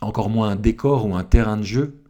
encore 0.00 0.30
moins 0.30 0.50
un 0.50 0.56
décor 0.56 1.06
ou 1.06 1.14
un 1.14 1.24
terrain 1.24 1.56
de 1.56 1.62
jeu, 1.62 2.02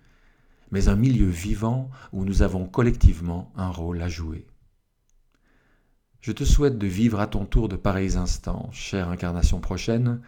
mais 0.71 0.89
un 0.89 0.97
milieu 0.97 1.29
vivant 1.29 1.91
où 2.13 2.25
nous 2.25 2.43
avons 2.43 2.67
collectivement 2.67 3.53
un 3.57 3.69
rôle 3.69 4.01
à 4.01 4.09
jouer. 4.09 4.47
Je 6.21 6.33
te 6.33 6.45
souhaite 6.45 6.79
de 6.79 6.87
vivre 6.87 7.21
à 7.21 7.27
ton 7.27 7.45
tour 7.45 7.69
de 7.69 7.77
pareils 7.77 8.17
instants, 8.17 8.71
chère 8.71 9.09
incarnation 9.09 9.61
prochaine, 9.61 10.21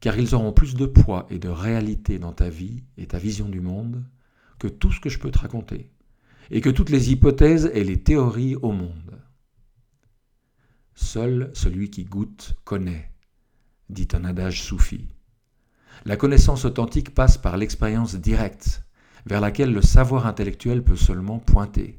car 0.00 0.18
ils 0.18 0.34
auront 0.34 0.52
plus 0.52 0.74
de 0.74 0.86
poids 0.86 1.26
et 1.30 1.38
de 1.38 1.48
réalité 1.48 2.18
dans 2.18 2.32
ta 2.32 2.48
vie 2.48 2.82
et 2.98 3.06
ta 3.06 3.18
vision 3.18 3.48
du 3.48 3.60
monde 3.60 4.04
que 4.58 4.66
tout 4.66 4.92
ce 4.92 5.00
que 5.00 5.08
je 5.08 5.18
peux 5.18 5.30
te 5.30 5.38
raconter 5.38 5.90
et 6.50 6.60
que 6.60 6.70
toutes 6.70 6.90
les 6.90 7.12
hypothèses 7.12 7.70
et 7.74 7.84
les 7.84 8.00
théories 8.00 8.56
au 8.56 8.72
monde. 8.72 9.19
Seul 11.02 11.50
celui 11.54 11.90
qui 11.90 12.04
goûte 12.04 12.54
connaît, 12.64 13.10
dit 13.88 14.06
un 14.12 14.24
adage 14.24 14.62
soufi. 14.62 15.08
La 16.04 16.16
connaissance 16.16 16.66
authentique 16.66 17.14
passe 17.14 17.36
par 17.36 17.56
l'expérience 17.56 18.14
directe, 18.14 18.84
vers 19.26 19.40
laquelle 19.40 19.72
le 19.72 19.82
savoir 19.82 20.26
intellectuel 20.26 20.84
peut 20.84 20.96
seulement 20.96 21.38
pointer. 21.38 21.98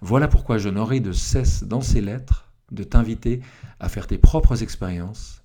Voilà 0.00 0.28
pourquoi 0.28 0.56
je 0.56 0.68
n'aurai 0.68 1.00
de 1.00 1.12
cesse 1.12 1.64
dans 1.64 1.82
ces 1.82 2.00
lettres 2.00 2.52
de 2.70 2.84
t'inviter 2.84 3.42
à 3.80 3.88
faire 3.88 4.06
tes 4.06 4.18
propres 4.18 4.62
expériences 4.62 5.42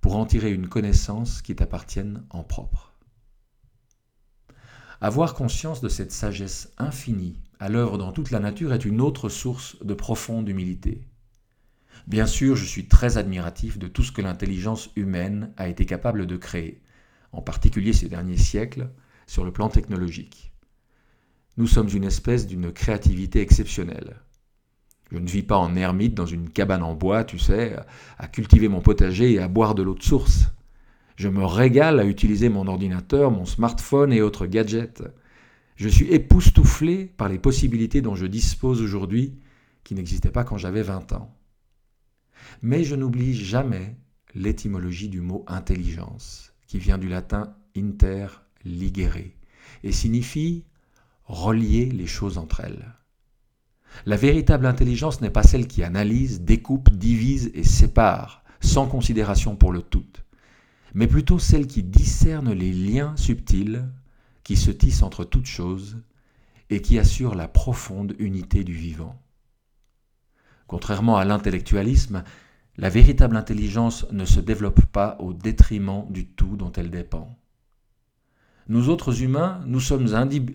pour 0.00 0.16
en 0.16 0.24
tirer 0.24 0.52
une 0.52 0.68
connaissance 0.68 1.42
qui 1.42 1.54
t'appartienne 1.56 2.24
en 2.30 2.42
propre. 2.42 2.94
Avoir 5.00 5.34
conscience 5.34 5.80
de 5.82 5.88
cette 5.88 6.12
sagesse 6.12 6.72
infinie 6.78 7.42
à 7.58 7.68
l'œuvre 7.68 7.98
dans 7.98 8.12
toute 8.12 8.30
la 8.30 8.40
nature 8.40 8.72
est 8.72 8.84
une 8.84 9.00
autre 9.00 9.28
source 9.28 9.76
de 9.84 9.94
profonde 9.94 10.48
humilité. 10.48 11.06
Bien 12.06 12.26
sûr, 12.26 12.54
je 12.54 12.66
suis 12.66 12.86
très 12.86 13.16
admiratif 13.16 13.78
de 13.78 13.88
tout 13.88 14.02
ce 14.02 14.12
que 14.12 14.20
l'intelligence 14.20 14.90
humaine 14.94 15.52
a 15.56 15.68
été 15.68 15.86
capable 15.86 16.26
de 16.26 16.36
créer, 16.36 16.82
en 17.32 17.40
particulier 17.40 17.94
ces 17.94 18.10
derniers 18.10 18.36
siècles, 18.36 18.90
sur 19.26 19.44
le 19.44 19.52
plan 19.52 19.70
technologique. 19.70 20.52
Nous 21.56 21.66
sommes 21.66 21.88
une 21.88 22.04
espèce 22.04 22.46
d'une 22.46 22.72
créativité 22.72 23.40
exceptionnelle. 23.40 24.16
Je 25.12 25.18
ne 25.18 25.28
vis 25.28 25.42
pas 25.42 25.56
en 25.56 25.76
ermite 25.76 26.14
dans 26.14 26.26
une 26.26 26.50
cabane 26.50 26.82
en 26.82 26.94
bois, 26.94 27.24
tu 27.24 27.38
sais, 27.38 27.76
à 28.18 28.26
cultiver 28.28 28.68
mon 28.68 28.80
potager 28.80 29.32
et 29.32 29.38
à 29.38 29.48
boire 29.48 29.74
de 29.74 29.82
l'eau 29.82 29.94
de 29.94 30.02
source. 30.02 30.48
Je 31.16 31.28
me 31.28 31.44
régale 31.44 32.00
à 32.00 32.04
utiliser 32.04 32.50
mon 32.50 32.66
ordinateur, 32.66 33.30
mon 33.30 33.46
smartphone 33.46 34.12
et 34.12 34.20
autres 34.20 34.46
gadgets. 34.46 35.02
Je 35.76 35.88
suis 35.88 36.12
époustouflé 36.12 37.06
par 37.06 37.28
les 37.28 37.38
possibilités 37.38 38.02
dont 38.02 38.14
je 38.14 38.26
dispose 38.26 38.82
aujourd'hui 38.82 39.38
qui 39.84 39.94
n'existaient 39.94 40.30
pas 40.30 40.44
quand 40.44 40.58
j'avais 40.58 40.82
20 40.82 41.12
ans. 41.12 41.34
Mais 42.62 42.84
je 42.84 42.94
n'oublie 42.94 43.34
jamais 43.34 43.96
l'étymologie 44.34 45.08
du 45.08 45.20
mot 45.20 45.44
intelligence, 45.46 46.52
qui 46.66 46.78
vient 46.78 46.98
du 46.98 47.08
latin 47.08 47.56
inter 47.76 48.26
ligere 48.64 49.32
et 49.82 49.92
signifie 49.92 50.64
relier 51.24 51.86
les 51.86 52.06
choses 52.06 52.38
entre 52.38 52.60
elles. 52.60 52.94
La 54.06 54.16
véritable 54.16 54.66
intelligence 54.66 55.20
n'est 55.20 55.30
pas 55.30 55.42
celle 55.42 55.68
qui 55.68 55.82
analyse, 55.82 56.40
découpe, 56.40 56.90
divise 56.90 57.50
et 57.54 57.64
sépare, 57.64 58.42
sans 58.60 58.86
considération 58.86 59.56
pour 59.56 59.72
le 59.72 59.82
tout, 59.82 60.04
mais 60.94 61.06
plutôt 61.06 61.38
celle 61.38 61.66
qui 61.66 61.82
discerne 61.82 62.52
les 62.52 62.72
liens 62.72 63.16
subtils 63.16 63.88
qui 64.42 64.56
se 64.56 64.70
tissent 64.70 65.02
entre 65.02 65.24
toutes 65.24 65.46
choses 65.46 65.98
et 66.70 66.80
qui 66.80 66.98
assure 66.98 67.34
la 67.34 67.48
profonde 67.48 68.14
unité 68.18 68.64
du 68.64 68.74
vivant. 68.74 69.20
Contrairement 70.66 71.16
à 71.16 71.24
l'intellectualisme, 71.24 72.24
la 72.76 72.88
véritable 72.88 73.36
intelligence 73.36 74.06
ne 74.10 74.24
se 74.24 74.40
développe 74.40 74.84
pas 74.86 75.16
au 75.20 75.32
détriment 75.32 76.06
du 76.10 76.26
tout 76.26 76.56
dont 76.56 76.72
elle 76.72 76.90
dépend. 76.90 77.38
Nous 78.68 78.88
autres 78.88 79.22
humains, 79.22 79.62
nous 79.66 79.80
sommes 79.80 80.14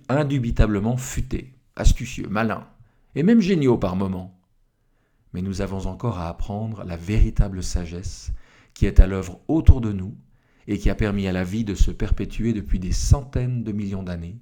indubitablement 0.09 0.97
futés, 0.97 1.53
astucieux, 1.75 2.27
malins, 2.27 2.67
et 3.15 3.23
même 3.23 3.39
géniaux 3.39 3.77
par 3.77 3.95
moments. 3.95 4.39
Mais 5.33 5.41
nous 5.41 5.61
avons 5.61 5.85
encore 5.85 6.19
à 6.19 6.27
apprendre 6.27 6.83
la 6.83 6.97
véritable 6.97 7.61
sagesse 7.61 8.31
qui 8.73 8.85
est 8.85 8.99
à 8.99 9.07
l'œuvre 9.07 9.41
autour 9.47 9.81
de 9.81 9.91
nous 9.91 10.15
et 10.67 10.77
qui 10.77 10.89
a 10.89 10.95
permis 10.95 11.27
à 11.27 11.31
la 11.31 11.43
vie 11.43 11.63
de 11.63 11.75
se 11.75 11.91
perpétuer 11.91 12.53
depuis 12.53 12.79
des 12.79 12.91
centaines 12.91 13.63
de 13.63 13.71
millions 13.71 14.03
d'années, 14.03 14.39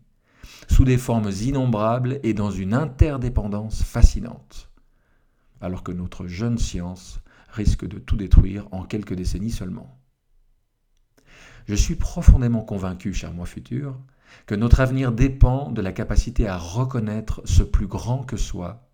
sous 0.70 0.86
des 0.86 0.98
formes 0.98 1.32
innombrables 1.42 2.20
et 2.24 2.34
dans 2.34 2.52
une 2.52 2.74
interdépendance 2.74 3.84
fascinante, 3.84 4.70
alors 5.62 5.84
que 5.84 5.92
notre 5.92 6.28
jeune 6.28 6.58
science 6.58 7.20
risque 7.50 7.88
de 7.88 8.00
tout 8.00 8.16
détruire 8.16 8.68
en 8.72 8.84
quelques 8.84 9.14
décennies 9.14 9.52
seulement. 9.52 10.00
Je 11.68 11.76
suis 11.76 11.96
profondément 11.96 12.62
convaincu, 12.62 13.14
cher 13.14 13.34
moi 13.34 13.46
futur, 13.46 14.00
que 14.46 14.56
notre 14.56 14.80
avenir 14.80 15.12
dépend 15.12 15.72
de 15.72 15.82
la 15.82 15.92
capacité 15.92 16.48
à 16.48 16.58
reconnaître 16.58 17.42
ce 17.46 17.64
plus 17.64 17.88
grand 17.88 18.24
que 18.24 18.38
soi, 18.38 18.90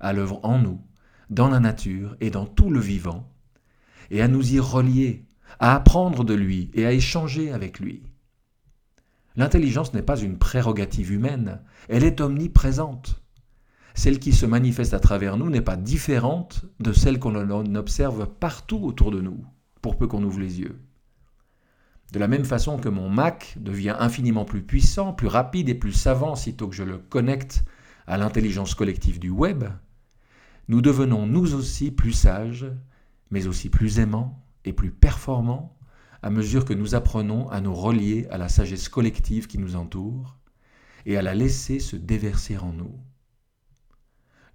à 0.00 0.12
l'œuvre 0.12 0.40
en 0.42 0.58
nous, 0.58 0.80
dans 1.30 1.48
la 1.48 1.60
nature 1.60 2.16
et 2.20 2.30
dans 2.30 2.46
tout 2.46 2.70
le 2.70 2.80
vivant, 2.80 3.30
et 4.10 4.22
à 4.22 4.28
nous 4.28 4.54
y 4.54 4.60
relier 4.60 5.26
à 5.60 5.74
apprendre 5.74 6.24
de 6.24 6.34
lui 6.34 6.70
et 6.74 6.86
à 6.86 6.92
échanger 6.92 7.52
avec 7.52 7.80
lui. 7.80 8.02
L'intelligence 9.36 9.94
n'est 9.94 10.02
pas 10.02 10.18
une 10.18 10.38
prérogative 10.38 11.12
humaine, 11.12 11.60
elle 11.88 12.04
est 12.04 12.20
omniprésente. 12.20 13.22
Celle 13.98 14.20
qui 14.20 14.32
se 14.32 14.46
manifeste 14.46 14.94
à 14.94 15.00
travers 15.00 15.36
nous 15.36 15.50
n'est 15.50 15.60
pas 15.60 15.74
différente 15.74 16.64
de 16.78 16.92
celle 16.92 17.18
qu'on 17.18 17.34
observe 17.74 18.28
partout 18.28 18.78
autour 18.84 19.10
de 19.10 19.20
nous, 19.20 19.44
pour 19.82 19.98
peu 19.98 20.06
qu'on 20.06 20.22
ouvre 20.22 20.38
les 20.38 20.60
yeux. 20.60 20.78
De 22.12 22.20
la 22.20 22.28
même 22.28 22.44
façon 22.44 22.78
que 22.78 22.88
mon 22.88 23.08
Mac 23.08 23.56
devient 23.58 23.96
infiniment 23.98 24.44
plus 24.44 24.62
puissant, 24.62 25.12
plus 25.12 25.26
rapide 25.26 25.68
et 25.68 25.74
plus 25.74 25.90
savant 25.90 26.36
sitôt 26.36 26.68
que 26.68 26.76
je 26.76 26.84
le 26.84 26.98
connecte 26.98 27.64
à 28.06 28.18
l'intelligence 28.18 28.76
collective 28.76 29.18
du 29.18 29.30
web, 29.30 29.64
nous 30.68 30.80
devenons 30.80 31.26
nous 31.26 31.56
aussi 31.56 31.90
plus 31.90 32.12
sages 32.12 32.70
mais 33.32 33.48
aussi 33.48 33.68
plus 33.68 33.98
aimant 33.98 34.46
et 34.64 34.72
plus 34.72 34.92
performant 34.92 35.76
à 36.22 36.30
mesure 36.30 36.64
que 36.64 36.72
nous 36.72 36.94
apprenons 36.94 37.48
à 37.48 37.60
nous 37.60 37.74
relier 37.74 38.28
à 38.30 38.38
la 38.38 38.48
sagesse 38.48 38.88
collective 38.88 39.48
qui 39.48 39.58
nous 39.58 39.74
entoure 39.74 40.36
et 41.04 41.16
à 41.16 41.22
la 41.22 41.34
laisser 41.34 41.80
se 41.80 41.96
déverser 41.96 42.58
en 42.58 42.72
nous. 42.72 42.94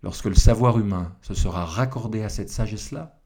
Lorsque 0.04 0.26
le 0.26 0.36
savoir 0.36 0.78
humain 0.78 1.16
se 1.22 1.34
sera 1.34 1.66
raccordé 1.66 2.24
à 2.24 2.30
cette 2.30 2.50
sagesse-là, 2.50 3.20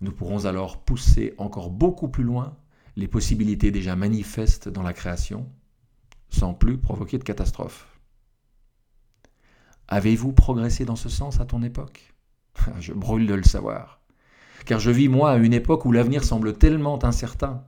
nous 0.00 0.10
pourrons 0.10 0.46
alors 0.46 0.78
pousser 0.78 1.34
encore 1.36 1.70
beaucoup 1.70 2.08
plus 2.08 2.24
loin 2.24 2.56
les 2.96 3.08
possibilités 3.08 3.70
déjà 3.70 3.94
manifestes 3.94 4.68
dans 4.68 4.82
la 4.82 4.94
création, 4.94 5.48
sans 6.30 6.54
plus 6.54 6.78
provoquer 6.78 7.18
de 7.18 7.24
catastrophe. 7.24 7.86
Avez-vous 9.86 10.32
progressé 10.32 10.86
dans 10.86 10.96
ce 10.96 11.10
sens 11.10 11.40
à 11.40 11.44
ton 11.44 11.62
époque? 11.62 12.14
Je 12.80 12.94
brûle 12.94 13.26
de 13.26 13.34
le 13.34 13.42
savoir. 13.42 14.00
Car 14.64 14.78
je 14.78 14.90
vis, 14.90 15.08
moi, 15.08 15.32
à 15.32 15.36
une 15.36 15.52
époque 15.52 15.84
où 15.84 15.92
l'avenir 15.92 16.22
semble 16.22 16.56
tellement 16.56 17.04
incertain, 17.04 17.64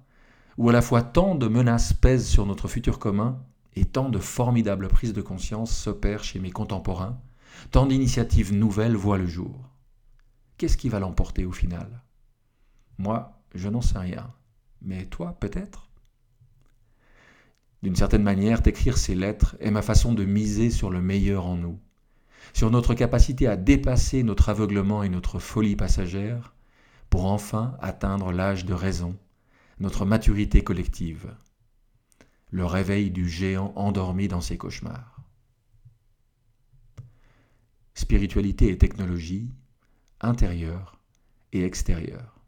où 0.58 0.70
à 0.70 0.72
la 0.72 0.80
fois 0.80 1.02
tant 1.02 1.34
de 1.34 1.48
menaces 1.48 1.92
pèsent 1.92 2.28
sur 2.28 2.46
notre 2.46 2.68
futur 2.68 2.98
commun, 3.00 3.42
et 3.74 3.84
tant 3.84 4.08
de 4.08 4.20
formidables 4.20 4.86
prises 4.88 5.12
de 5.12 5.20
conscience 5.20 5.76
s'opèrent 5.76 6.22
chez 6.22 6.38
mes 6.38 6.52
contemporains, 6.52 7.18
tant 7.70 7.86
d'initiatives 7.86 8.54
nouvelles 8.54 8.96
voient 8.96 9.18
le 9.18 9.26
jour. 9.26 9.68
Qu'est-ce 10.56 10.76
qui 10.76 10.88
va 10.88 11.00
l'emporter 11.00 11.44
au 11.44 11.52
final? 11.52 12.02
Moi, 12.98 13.42
je 13.54 13.68
n'en 13.68 13.80
sais 13.80 13.98
rien. 13.98 14.32
Mais 14.82 15.06
toi, 15.06 15.36
peut-être? 15.40 15.88
D'une 17.82 17.96
certaine 17.96 18.22
manière, 18.22 18.62
t'écrire 18.62 18.96
ces 18.96 19.14
lettres 19.14 19.56
est 19.60 19.70
ma 19.70 19.82
façon 19.82 20.14
de 20.14 20.24
miser 20.24 20.70
sur 20.70 20.90
le 20.90 21.02
meilleur 21.02 21.46
en 21.46 21.56
nous, 21.56 21.78
sur 22.52 22.70
notre 22.70 22.94
capacité 22.94 23.46
à 23.46 23.56
dépasser 23.56 24.22
notre 24.22 24.48
aveuglement 24.48 25.02
et 25.02 25.08
notre 25.08 25.38
folie 25.38 25.76
passagère 25.76 26.54
pour 27.10 27.26
enfin 27.26 27.76
atteindre 27.80 28.32
l'âge 28.32 28.64
de 28.64 28.74
raison, 28.74 29.16
notre 29.80 30.04
maturité 30.04 30.62
collective, 30.62 31.34
le 32.50 32.64
réveil 32.64 33.10
du 33.10 33.28
géant 33.28 33.72
endormi 33.76 34.28
dans 34.28 34.40
ses 34.40 34.56
cauchemars. 34.56 35.13
Spiritualité 37.94 38.70
et 38.70 38.78
technologie, 38.78 39.50
intérieure 40.20 40.98
et 41.52 41.64
extérieure. 41.64 42.40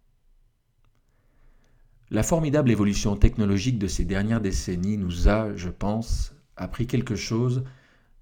La 2.10 2.22
formidable 2.22 2.70
évolution 2.70 3.16
technologique 3.16 3.78
de 3.78 3.86
ces 3.86 4.04
dernières 4.04 4.40
décennies 4.40 4.96
nous 4.96 5.28
a, 5.28 5.54
je 5.54 5.68
pense, 5.68 6.34
appris 6.56 6.86
quelque 6.86 7.16
chose 7.16 7.64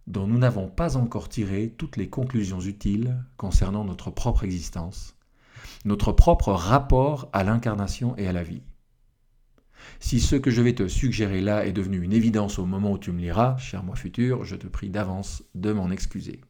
dont 0.07 0.27
nous 0.27 0.39
n'avons 0.39 0.69
pas 0.69 0.97
encore 0.97 1.29
tiré 1.29 1.75
toutes 1.77 1.97
les 1.97 2.11
conclusions 2.11 2.61
utiles 2.61 3.17
concernant 3.37 3.85
notre 3.85 4.11
propre 4.11 4.45
existence, 4.45 5.17
notre 5.85 6.13
propre 6.13 6.53
rapport 6.53 7.31
à 7.33 7.43
l'incarnation 7.43 8.17
et 8.17 8.27
à 8.27 8.33
la 8.33 8.43
vie. 8.43 8.63
Si 10.01 10.21
ce 10.21 10.37
que 10.37 10.51
je 10.51 10.63
vais 10.63 10.75
te 10.75 10.89
suggérer 10.89 11.41
là 11.41 11.67
est 11.67 11.73
devenu 11.73 12.03
une 12.03 12.13
évidence 12.13 12.59
au 12.59 12.67
moment 12.67 12.93
où 12.93 12.99
tu 12.99 13.13
me 13.13 13.21
liras, 13.21 13.57
cher 13.57 13.83
moi 13.83 13.97
futur, 13.97 14.45
je 14.45 14.57
te 14.57 14.67
prie 14.67 14.91
d'avance 14.91 15.43
de 15.55 15.73
m'en 15.73 15.91
excuser. 15.91 16.41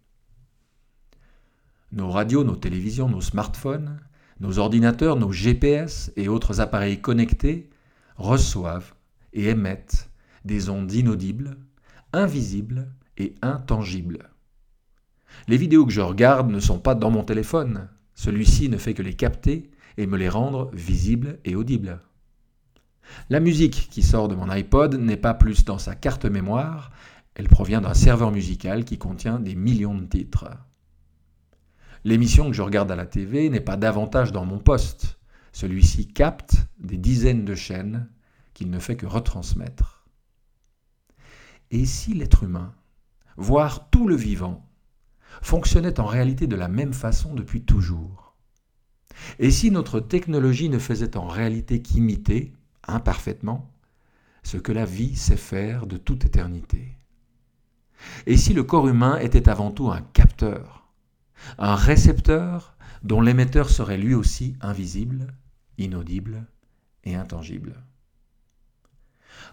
Nos 1.94 2.10
radios, 2.10 2.42
nos 2.42 2.56
télévisions, 2.56 3.08
nos 3.08 3.20
smartphones, 3.20 4.00
nos 4.40 4.58
ordinateurs, 4.58 5.14
nos 5.14 5.30
GPS 5.30 6.10
et 6.16 6.26
autres 6.26 6.60
appareils 6.60 7.00
connectés 7.00 7.70
reçoivent 8.16 8.94
et 9.32 9.50
émettent 9.50 10.10
des 10.44 10.70
ondes 10.70 10.92
inaudibles, 10.92 11.56
invisibles 12.12 12.88
et 13.16 13.36
intangible. 13.42 14.28
Les 15.46 15.56
vidéos 15.56 15.86
que 15.86 15.92
je 15.92 16.00
regarde 16.00 16.50
ne 16.50 16.58
sont 16.58 16.80
pas 16.80 16.96
dans 16.96 17.12
mon 17.12 17.22
téléphone. 17.22 17.88
Celui-ci 18.16 18.68
ne 18.68 18.76
fait 18.76 18.94
que 18.94 19.02
les 19.02 19.14
capter 19.14 19.70
et 19.96 20.08
me 20.08 20.16
les 20.16 20.28
rendre 20.28 20.70
visibles 20.72 21.38
et 21.44 21.54
audibles. 21.54 22.00
La 23.30 23.38
musique 23.38 23.88
qui 23.88 24.02
sort 24.02 24.26
de 24.26 24.34
mon 24.34 24.50
iPod 24.50 24.96
n'est 24.96 25.16
pas 25.16 25.34
plus 25.34 25.64
dans 25.64 25.78
sa 25.78 25.94
carte 25.94 26.24
mémoire, 26.24 26.90
elle 27.36 27.48
provient 27.48 27.80
d'un 27.80 27.94
serveur 27.94 28.32
musical 28.32 28.84
qui 28.84 28.98
contient 28.98 29.38
des 29.38 29.54
millions 29.54 29.96
de 29.96 30.06
titres. 30.06 30.48
L'émission 32.04 32.48
que 32.48 32.52
je 32.52 32.62
regarde 32.62 32.90
à 32.90 32.96
la 32.96 33.06
TV 33.06 33.48
n'est 33.48 33.60
pas 33.60 33.78
davantage 33.78 34.30
dans 34.30 34.44
mon 34.44 34.58
poste. 34.58 35.18
Celui-ci 35.52 36.06
capte 36.06 36.56
des 36.78 36.98
dizaines 36.98 37.46
de 37.46 37.54
chaînes 37.54 38.08
qu'il 38.52 38.70
ne 38.70 38.78
fait 38.78 38.96
que 38.96 39.06
retransmettre. 39.06 40.04
Et 41.70 41.86
si 41.86 42.12
l'être 42.12 42.42
humain 42.42 42.74
voire 43.36 43.90
tout 43.90 44.06
le 44.06 44.14
vivant, 44.14 44.68
fonctionnait 45.42 45.98
en 45.98 46.06
réalité 46.06 46.46
de 46.46 46.56
la 46.56 46.68
même 46.68 46.92
façon 46.92 47.34
depuis 47.34 47.62
toujours? 47.62 48.36
Et 49.38 49.50
si 49.50 49.70
notre 49.70 49.98
technologie 49.98 50.68
ne 50.68 50.78
faisait 50.78 51.16
en 51.16 51.26
réalité 51.26 51.82
qu'imiter, 51.82 52.52
imparfaitement, 52.86 53.70
ce 54.42 54.58
que 54.58 54.72
la 54.72 54.84
vie 54.84 55.16
sait 55.16 55.36
faire 55.36 55.86
de 55.86 55.96
toute 55.96 56.24
éternité? 56.24 56.98
Et 58.26 58.36
si 58.36 58.52
le 58.52 58.62
corps 58.62 58.88
humain 58.88 59.18
était 59.18 59.48
avant 59.48 59.70
tout 59.70 59.90
un 59.90 60.02
capteur, 60.02 60.83
un 61.58 61.74
récepteur 61.74 62.76
dont 63.02 63.20
l'émetteur 63.20 63.70
serait 63.70 63.98
lui 63.98 64.14
aussi 64.14 64.56
invisible, 64.60 65.34
inaudible 65.78 66.46
et 67.04 67.14
intangible 67.14 67.74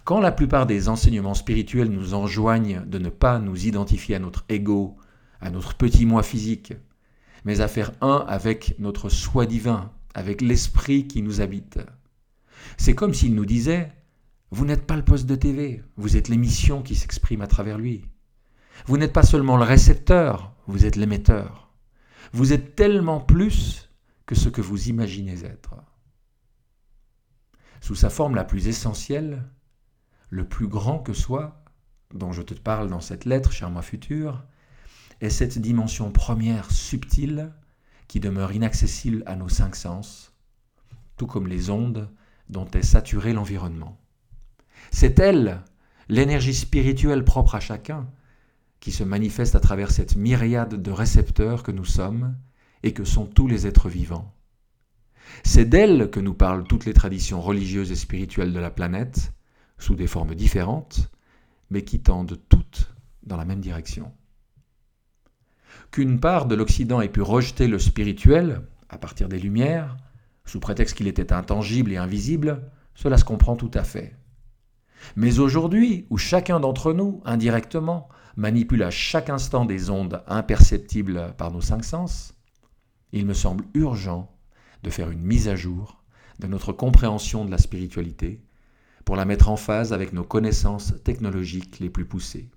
quand 0.04 0.20
la 0.20 0.32
plupart 0.32 0.66
des 0.66 0.90
enseignements 0.90 1.34
spirituels 1.34 1.90
nous 1.90 2.14
enjoignent 2.14 2.82
de 2.86 2.98
ne 2.98 3.10
pas 3.10 3.40
nous 3.40 3.66
identifier 3.66 4.16
à 4.16 4.20
notre 4.20 4.46
ego, 4.50 4.98
à 5.40 5.50
notre 5.50 5.76
petit 5.76 6.06
moi 6.06 6.24
physique, 6.24 6.74
mais 7.46 7.62
à 7.62 7.68
faire 7.68 7.92
un 8.02 8.26
avec 8.28 8.76
notre 8.80 9.10
soi 9.10 9.46
divin, 9.46 9.92
avec 10.14 10.42
l'esprit 10.42 11.08
qui 11.08 11.22
nous 11.22 11.42
habite, 11.42 11.80
c'est 12.78 12.96
comme 12.96 13.14
s'il 13.14 13.36
nous 13.36 13.46
disait 13.46 13.92
Vous 14.52 14.66
n'êtes 14.66 14.86
pas 14.86 14.96
le 14.96 15.06
poste 15.06 15.26
de 15.26 15.36
TV, 15.36 15.84
vous 15.98 16.18
êtes 16.18 16.30
l'émission 16.30 16.82
qui 16.82 16.96
s'exprime 16.96 17.42
à 17.42 17.48
travers 17.48 17.78
lui. 17.78 18.06
Vous 18.86 18.98
n'êtes 18.98 19.14
pas 19.14 19.24
seulement 19.24 19.58
le 19.58 19.64
récepteur, 19.64 20.54
vous 20.68 20.86
êtes 20.86 20.96
l'émetteur. 20.96 21.71
Vous 22.34 22.54
êtes 22.54 22.76
tellement 22.76 23.20
plus 23.20 23.90
que 24.26 24.36
ce 24.36 24.50
que 24.50 24.62
vous 24.62 24.88
imaginez 24.88 25.44
être. 25.44 25.76
Sous 27.82 27.96
sa 27.96 28.10
forme 28.10 28.36
la 28.36 28.46
plus 28.46 28.68
essentielle, 28.68 29.44
le 30.30 30.48
plus 30.48 30.68
grand 30.68 31.00
que 31.00 31.14
soit, 31.14 31.64
dont 32.14 32.32
je 32.32 32.42
te 32.42 32.54
parle 32.54 32.90
dans 32.90 33.02
cette 33.02 33.26
lettre, 33.26 33.52
cher 33.52 33.70
moi 33.70 33.82
futur, 33.82 34.44
est 35.20 35.30
cette 35.30 35.58
dimension 35.60 36.12
première 36.12 36.72
subtile 36.72 37.52
qui 38.08 38.20
demeure 38.20 38.54
inaccessible 38.54 39.24
à 39.26 39.36
nos 39.36 39.50
cinq 39.50 39.76
sens, 39.76 40.34
tout 41.18 41.28
comme 41.28 41.48
les 41.48 41.70
ondes 41.70 42.10
dont 42.50 42.70
est 42.72 42.82
saturé 42.82 43.34
l'environnement. 43.34 44.00
C'est 44.92 45.20
elle, 45.20 45.62
l'énergie 46.08 46.54
spirituelle 46.54 47.24
propre 47.24 47.56
à 47.56 47.60
chacun, 47.60 48.10
qui 48.82 48.92
se 48.92 49.06
manifeste 49.06 49.56
à 49.56 49.62
travers 49.62 49.92
cette 49.92 50.18
myriade 50.18 50.82
de 50.82 50.92
récepteurs 50.92 51.64
que 51.64 51.72
nous 51.72 51.86
sommes 51.86 52.36
et 52.84 52.94
que 52.94 53.06
sont 53.06 53.28
tous 53.28 53.48
les 53.48 53.68
êtres 53.68 53.88
vivants. 53.88 54.34
C'est 55.44 55.66
d'elle 55.66 56.10
que 56.10 56.20
nous 56.20 56.34
parlent 56.34 56.66
toutes 56.66 56.86
les 56.86 56.94
traditions 56.94 57.40
religieuses 57.40 57.92
et 57.92 57.96
spirituelles 57.96 58.52
de 58.52 58.60
la 58.60 58.72
planète, 58.72 59.34
sous 59.78 59.96
des 59.96 60.08
formes 60.08 60.36
différentes, 60.36 61.10
mais 61.70 61.84
qui 61.84 62.02
tendent 62.02 62.40
toutes 62.50 62.92
dans 63.24 63.38
la 63.38 63.46
même 63.46 63.62
direction. 63.62 64.12
Qu'une 65.92 66.20
part 66.20 66.48
de 66.48 66.56
l'Occident 66.56 67.02
ait 67.02 67.10
pu 67.10 67.22
rejeter 67.22 67.68
le 67.68 67.80
spirituel 67.80 68.64
à 68.90 68.98
partir 68.98 69.30
des 69.30 69.40
Lumières, 69.40 69.96
sous 70.44 70.60
prétexte 70.60 70.98
qu'il 70.98 71.08
était 71.08 71.34
intangible 71.34 71.92
et 71.92 71.98
invisible, 71.98 72.64
cela 72.96 73.18
se 73.18 73.26
comprend 73.26 73.56
tout 73.56 73.72
à 73.76 73.84
fait. 73.84 74.16
Mais 75.16 75.40
aujourd'hui, 75.40 76.08
où 76.10 76.18
chacun 76.18 76.60
d'entre 76.60 76.94
nous, 76.94 77.22
indirectement, 77.26 78.10
manipule 78.36 78.84
à 78.84 78.92
chaque 78.92 79.30
instant 79.30 79.66
des 79.66 79.90
ondes 79.90 80.24
imperceptibles 80.28 81.34
par 81.38 81.52
nos 81.52 81.62
cinq 81.62 81.84
sens, 81.84 82.34
il 83.12 83.26
me 83.26 83.34
semble 83.34 83.66
urgent 83.74 84.32
de 84.84 84.90
faire 84.90 85.12
une 85.12 85.22
mise 85.22 85.48
à 85.48 85.56
jour 85.56 86.04
de 86.40 86.48
notre 86.48 86.74
compréhension 86.74 87.46
de 87.46 87.52
la 87.52 87.58
spiritualité 87.58 88.44
pour 89.06 89.16
la 89.16 89.26
mettre 89.26 89.50
en 89.50 89.58
phase 89.58 89.94
avec 89.94 90.14
nos 90.14 90.24
connaissances 90.24 90.94
technologiques 91.04 91.80
les 91.80 91.90
plus 91.90 92.06
poussées. 92.06 92.50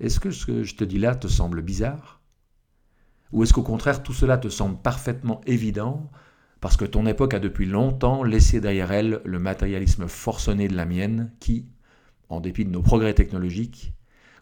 Est-ce 0.00 0.20
que 0.20 0.30
ce 0.30 0.46
que 0.46 0.62
je 0.62 0.76
te 0.76 0.84
dis 0.84 0.98
là 0.98 1.14
te 1.14 1.28
semble 1.28 1.62
bizarre? 1.62 2.20
Ou 3.32 3.42
est-ce 3.42 3.52
qu'au 3.52 3.62
contraire 3.62 4.02
tout 4.02 4.12
cela 4.12 4.38
te 4.38 4.48
semble 4.48 4.80
parfaitement 4.80 5.40
évident 5.46 6.10
parce 6.60 6.76
que 6.76 6.84
ton 6.84 7.06
époque 7.06 7.34
a 7.34 7.38
depuis 7.38 7.66
longtemps 7.66 8.22
laissé 8.22 8.60
derrière 8.60 8.92
elle 8.92 9.20
le 9.24 9.38
matérialisme 9.38 10.08
forcené 10.08 10.68
de 10.68 10.76
la 10.76 10.86
mienne 10.86 11.32
qui, 11.38 11.68
en 12.28 12.40
dépit 12.40 12.64
de 12.64 12.70
nos 12.70 12.82
progrès 12.82 13.14
technologiques, 13.14 13.92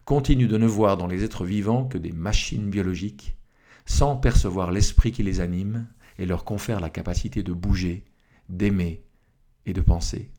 continue 0.05 0.47
de 0.47 0.57
ne 0.57 0.67
voir 0.67 0.97
dans 0.97 1.07
les 1.07 1.23
êtres 1.23 1.45
vivants 1.45 1.85
que 1.85 1.97
des 1.97 2.11
machines 2.11 2.69
biologiques, 2.69 3.37
sans 3.85 4.15
percevoir 4.17 4.71
l'esprit 4.71 5.11
qui 5.11 5.23
les 5.23 5.41
anime 5.41 5.87
et 6.17 6.25
leur 6.25 6.45
confère 6.45 6.79
la 6.79 6.89
capacité 6.89 7.43
de 7.43 7.53
bouger, 7.53 8.05
d'aimer 8.49 9.03
et 9.65 9.73
de 9.73 9.81
penser. 9.81 10.31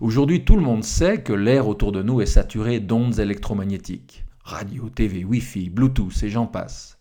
Aujourd'hui, 0.00 0.44
tout 0.44 0.56
le 0.56 0.62
monde 0.62 0.84
sait 0.84 1.22
que 1.22 1.32
l'air 1.32 1.66
autour 1.66 1.92
de 1.92 2.02
nous 2.02 2.20
est 2.20 2.26
saturé 2.26 2.80
d'ondes 2.80 3.18
électromagnétiques. 3.18 4.24
Radio, 4.44 4.88
TV, 4.88 5.24
Wi-Fi, 5.24 5.70
Bluetooth 5.70 6.22
et 6.22 6.30
j'en 6.30 6.46
passe. 6.46 6.98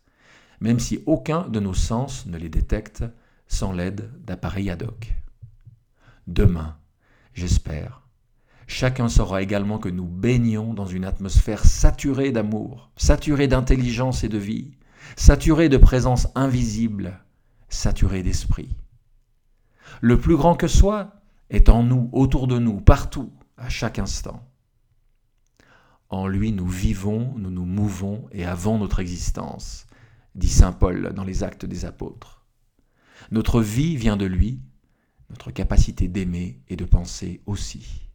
même 0.60 0.80
si 0.80 1.04
aucun 1.06 1.48
de 1.48 1.60
nos 1.60 1.74
sens 1.74 2.26
ne 2.26 2.38
les 2.38 2.50
détecte 2.50 3.04
sans 3.48 3.72
l'aide 3.72 4.12
d'appareils 4.26 4.70
ad 4.70 4.84
hoc. 4.84 5.13
Demain, 6.26 6.78
j'espère, 7.34 8.07
chacun 8.68 9.10
saura 9.10 9.42
également 9.42 9.80
que 9.80 9.90
nous 9.90 10.06
baignons 10.06 10.74
dans 10.74 10.86
une 10.86 11.06
atmosphère 11.06 11.66
saturée 11.66 12.32
d'amour, 12.32 12.92
saturée 12.98 13.48
d'intelligence 13.48 14.24
et 14.24 14.30
de 14.30 14.38
vie, 14.38 14.78
saturée 15.16 15.70
de 15.70 15.78
présence 15.78 16.28
invisible, 16.36 17.24
saturée 17.70 18.24
d'esprit. 18.24 18.76
Le 20.02 20.20
plus 20.20 20.36
grand 20.36 20.56
que 20.56 20.68
soit 20.68 21.22
est 21.50 21.70
en 21.70 21.82
nous, 21.82 22.10
autour 22.12 22.48
de 22.48 22.60
nous, 22.60 22.82
partout, 22.82 23.32
à 23.56 23.70
chaque 23.70 24.00
instant. 24.00 24.44
En 26.10 26.28
lui 26.28 26.52
nous 26.52 26.68
vivons, 26.68 27.34
nous 27.38 27.50
nous 27.50 27.66
mouvons 27.66 28.28
et 28.32 28.46
avons 28.46 28.78
notre 28.78 29.00
existence, 29.00 29.88
dit 30.36 30.50
Saint 30.50 30.72
Paul 30.72 31.14
dans 31.14 31.24
les 31.24 31.44
actes 31.44 31.66
des 31.66 31.86
apôtres. 31.86 32.46
Notre 33.32 33.62
vie 33.62 33.98
vient 33.98 34.18
de 34.18 34.26
lui, 34.26 34.62
notre 35.30 35.52
capacité 35.52 36.08
d'aimer 36.08 36.62
et 36.70 36.76
de 36.76 36.86
penser 36.86 37.42
aussi. 37.46 38.07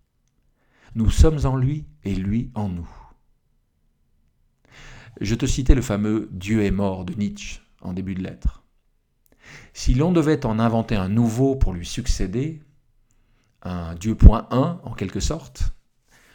Nous 0.95 1.11
sommes 1.11 1.47
en 1.47 1.57
lui 1.57 1.87
et 2.05 2.15
lui 2.15 2.51
en 2.55 2.69
nous. 2.69 2.89
Je 5.21 5.35
te 5.35 5.47
citais 5.47 5.75
le 5.75 5.81
fameux 5.83 6.29
Dieu 6.33 6.65
est 6.65 6.71
mort 6.71 7.05
de 7.05 7.15
Nietzsche 7.15 7.61
en 7.81 7.95
début 7.95 8.15
de 8.15 8.23
lettre. 8.23 8.63
Si 9.73 9.95
l'on 9.95 10.13
devait 10.13 10.45
en 10.45 10.59
inventer 10.59 10.97
un 10.97 11.09
nouveau 11.09 11.57
pour 11.57 11.73
lui 11.73 11.87
succéder, 11.87 12.63
un 13.63 13.95
Dieu 13.95 14.15
point 14.15 14.47
1 14.51 14.81
en 14.83 14.93
quelque 14.93 15.21
sorte, 15.21 15.73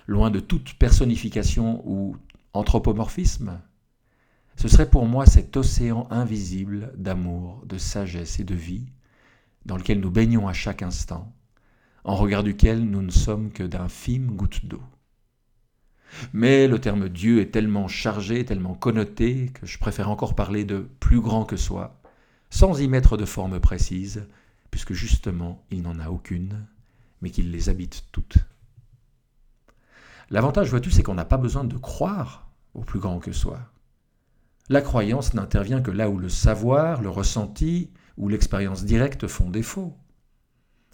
loin 0.08 0.32
de 0.32 0.40
toute 0.40 0.74
personnification 0.74 1.84
ou 1.86 2.16
anthropomorphisme, 2.54 3.62
ce 4.56 4.68
serait 4.68 4.90
pour 4.90 5.06
moi 5.06 5.28
cet 5.28 5.56
océan 5.56 6.08
invisible 6.10 6.94
d'amour, 6.98 7.64
de 7.68 7.78
sagesse 7.78 8.40
et 8.40 8.44
de 8.44 8.56
vie, 8.56 8.88
dans 9.66 9.78
lequel 9.78 10.00
nous 10.00 10.10
baignons 10.10 10.48
à 10.48 10.54
chaque 10.54 10.82
instant, 10.82 11.37
en 12.08 12.16
regard 12.16 12.42
duquel 12.42 12.86
nous 12.86 13.02
ne 13.02 13.12
sommes 13.12 13.52
que 13.52 13.64
d'infimes 13.64 14.32
gouttes 14.32 14.66
d'eau. 14.66 14.82
Mais 16.32 16.70
le 16.70 16.80
terme 16.80 17.10
Dieu 17.10 17.42
est 17.42 17.52
tellement 17.52 17.90
chargé, 17.90 18.46
tellement 18.46 18.76
connoté, 18.76 19.52
que 19.54 19.66
je 19.66 19.78
préfère 19.78 20.10
encore 20.10 20.34
parler 20.34 20.64
de 20.64 20.88
plus 21.02 21.20
grand 21.20 21.44
que 21.44 21.58
soi, 21.58 22.00
sans 22.50 22.80
y 22.80 22.88
mettre 22.88 23.18
de 23.18 23.26
forme 23.26 23.60
précise, 23.60 24.26
puisque 24.72 24.94
justement 24.94 25.66
il 25.70 25.82
n'en 25.82 26.00
a 26.00 26.10
aucune, 26.10 26.66
mais 27.22 27.30
qu'il 27.30 27.52
les 27.52 27.68
habite 27.68 28.06
toutes. 28.14 28.38
L'avantage, 30.30 30.70
vois-tu, 30.70 30.92
c'est 30.92 31.04
qu'on 31.04 31.14
n'a 31.14 31.26
pas 31.26 31.38
besoin 31.38 31.66
de 31.66 31.78
croire 31.78 32.50
au 32.74 32.82
plus 32.82 33.00
grand 33.00 33.20
que 33.20 33.34
soi. 33.34 33.60
La 34.70 34.82
croyance 34.82 35.34
n'intervient 35.34 35.82
que 35.82 35.92
là 35.92 36.10
où 36.10 36.18
le 36.18 36.30
savoir, 36.30 37.02
le 37.02 37.10
ressenti 37.10 37.92
ou 38.16 38.30
l'expérience 38.30 38.86
directe 38.86 39.28
font 39.28 39.50
défaut. 39.50 39.98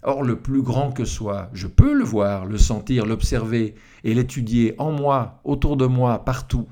Or, 0.06 0.22
le 0.22 0.38
plus 0.38 0.62
grand 0.62 0.92
que 0.92 1.06
soit, 1.06 1.50
je 1.54 1.66
peux 1.66 1.94
le 1.94 2.04
voir, 2.04 2.44
le 2.44 2.58
sentir, 2.58 3.06
l'observer 3.06 3.74
et 4.04 4.12
l'étudier 4.12 4.74
en 4.78 4.92
moi, 4.92 5.40
autour 5.44 5.78
de 5.78 5.86
moi, 5.86 6.24
partout. 6.26 6.68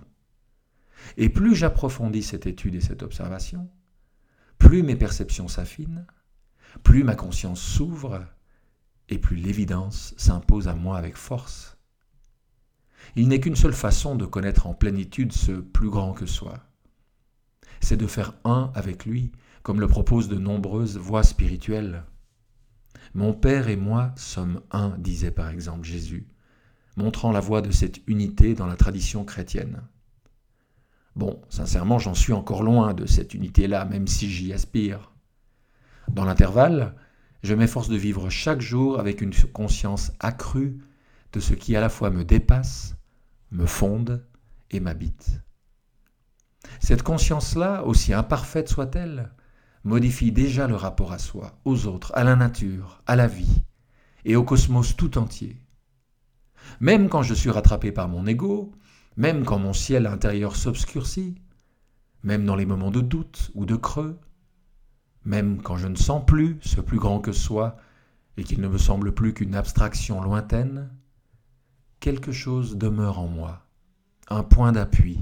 Et 1.16 1.31
plus 1.31 1.55
j'approfondis 1.55 2.23
cette 2.23 2.47
étude 2.47 2.75
et 2.75 2.83
cette 2.83 3.03
observation, 3.03 3.71
plus 4.59 4.83
mes 4.83 4.97
perceptions 4.97 5.49
s'affinent, 5.49 6.07
plus 6.83 7.05
ma 7.05 7.14
conscience 7.14 7.61
s'ouvre, 7.61 8.23
et 9.09 9.18
plus 9.18 9.37
l'évidence 9.37 10.14
s'impose 10.18 10.68
à 10.68 10.75
moi 10.75 10.99
avec 10.99 11.16
force. 11.16 11.79
Il 13.16 13.29
n'est 13.29 13.40
qu'une 13.40 13.57
seule 13.57 13.73
façon 13.73 14.14
de 14.14 14.27
connaître 14.27 14.66
en 14.66 14.75
plénitude 14.75 15.33
ce 15.33 15.53
plus 15.53 15.90
grand 15.90 16.12
que 16.12 16.27
soi. 16.27 16.61
C'est 17.81 17.97
de 17.97 18.07
faire 18.07 18.35
un 18.45 18.71
avec 18.75 19.07
lui, 19.07 19.33
comme 19.62 19.81
le 19.81 19.88
proposent 19.88 20.29
de 20.29 20.38
nombreuses 20.38 20.99
voies 20.99 21.25
spirituelles. 21.25 22.05
Mon 23.14 23.35
Père 23.35 23.68
et 23.68 23.76
moi 23.76 24.12
sommes 24.16 24.61
un, 24.70 24.96
disait 24.98 25.31
par 25.31 25.48
exemple 25.48 25.85
Jésus, 25.85 26.26
montrant 26.96 27.33
la 27.33 27.40
voie 27.40 27.62
de 27.62 27.70
cette 27.70 28.00
unité 28.07 28.55
dans 28.55 28.66
la 28.66 28.76
tradition 28.76 29.24
chrétienne. 29.24 29.83
Bon, 31.14 31.42
sincèrement, 31.50 31.98
j'en 31.98 32.14
suis 32.14 32.33
encore 32.33 32.62
loin 32.62 32.94
de 32.94 33.07
cette 33.07 33.35
unité-là, 33.35 33.85
même 33.85 34.07
si 34.07 34.31
j'y 34.31 34.52
aspire. 34.52 35.12
Dans 36.09 36.24
l'intervalle, 36.24 36.94
je 37.42 37.55
m'efforce 37.55 37.88
de 37.88 37.96
vivre 37.96 38.31
chaque 38.31 38.61
jour 38.61 38.98
avec 38.98 39.20
une 39.20 39.35
conscience 39.52 40.12
accrue 40.20 40.78
de 41.33 41.40
ce 41.40 41.55
qui 41.55 41.76
à 41.76 41.81
la 41.81 41.88
fois 41.88 42.11
me 42.11 42.24
dépasse, 42.24 42.96
me 43.50 43.66
fonde 43.66 44.26
et 44.70 44.81
m'habite. 44.81 45.42
Cette 46.81 47.02
conscience-là, 47.02 47.85
aussi 47.85 48.12
imparfaite 48.14 48.68
soit-elle, 48.68 49.31
modifie 49.85 50.33
déjà 50.33 50.66
le 50.66 50.77
rapport 50.77 51.12
à 51.12 51.18
soi, 51.18 51.59
aux 51.64 51.87
autres, 51.87 52.12
à 52.14 52.25
la 52.25 52.37
nature, 52.37 53.03
à 53.07 53.16
la 53.16 53.27
vie 53.27 53.62
et 54.25 54.37
au 54.37 54.45
cosmos 54.45 54.97
tout 54.97 55.18
entier. 55.18 55.57
Même 56.81 57.09
quand 57.09 57.23
je 57.23 57.35
suis 57.35 57.51
rattrapé 57.51 57.92
par 57.92 58.09
mon 58.09 58.27
ego, 58.27 58.73
même 59.16 59.45
quand 59.45 59.59
mon 59.59 59.73
ciel 59.73 60.07
intérieur 60.07 60.57
s'obscurcit, 60.57 61.35
même 62.23 62.45
dans 62.45 62.57
les 62.57 62.66
moments 62.66 62.90
de 62.90 63.01
doute 63.01 63.51
ou 63.55 63.66
de 63.66 63.77
creux, 63.77 64.18
même 65.25 65.61
quand 65.62 65.77
je 65.77 65.88
ne 65.88 65.97
sens 65.97 66.25
plus 66.25 66.59
ce 66.61 66.81
plus 66.81 66.99
grand 66.99 67.21
que 67.21 67.33
soi 67.33 67.77
et 68.37 68.45
qu'il 68.45 68.61
ne 68.61 68.68
me 68.68 68.79
semble 68.79 69.12
plus 69.12 69.35
qu'une 69.35 69.55
abstraction 69.55 70.23
lointaine, 70.23 70.90
quelque 72.01 72.33
chose 72.33 72.77
demeure 72.77 73.18
en 73.18 73.29
moi, 73.29 73.66
un 74.29 74.42
point 74.42 74.73
d'appui, 74.73 75.21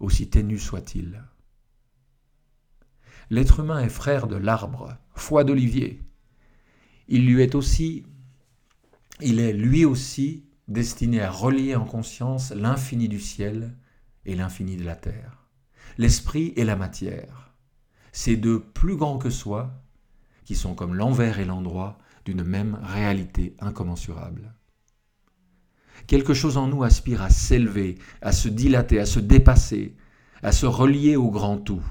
aussi 0.00 0.28
ténu 0.28 0.58
soit-il. 0.58 1.22
L'être 3.30 3.60
humain 3.60 3.80
est 3.80 3.88
frère 3.88 4.26
de 4.26 4.36
l'arbre, 4.36 4.96
foi 5.14 5.44
d'olivier. 5.44 6.02
Il 7.08 7.26
lui 7.26 7.42
est 7.42 7.54
aussi, 7.54 8.04
il 9.20 9.40
est 9.40 9.52
lui 9.52 9.84
aussi 9.84 10.46
destiné 10.68 11.20
à 11.20 11.30
relier 11.30 11.74
en 11.76 11.84
conscience 11.84 12.52
l'infini 12.52 13.08
du 13.08 13.20
ciel 13.20 13.76
et 14.24 14.34
l'infini 14.34 14.76
de 14.76 14.84
la 14.84 14.96
terre, 14.96 15.46
l'esprit 15.98 16.52
et 16.56 16.64
la 16.64 16.76
matière, 16.76 17.54
ces 18.12 18.36
deux 18.36 18.60
plus 18.60 18.96
grands 18.96 19.18
que 19.18 19.30
soi, 19.30 19.82
qui 20.44 20.54
sont 20.54 20.74
comme 20.74 20.94
l'envers 20.94 21.38
et 21.38 21.44
l'endroit 21.44 21.98
d'une 22.24 22.44
même 22.44 22.78
réalité 22.82 23.54
incommensurable. 23.60 24.54
Quelque 26.06 26.34
chose 26.34 26.56
en 26.56 26.66
nous 26.66 26.84
aspire 26.84 27.22
à 27.22 27.30
s'élever, 27.30 27.98
à 28.20 28.32
se 28.32 28.48
dilater, 28.48 28.98
à 28.98 29.06
se 29.06 29.20
dépasser, 29.20 29.96
à 30.42 30.52
se 30.52 30.66
relier 30.66 31.16
au 31.16 31.30
grand 31.30 31.58
tout, 31.58 31.82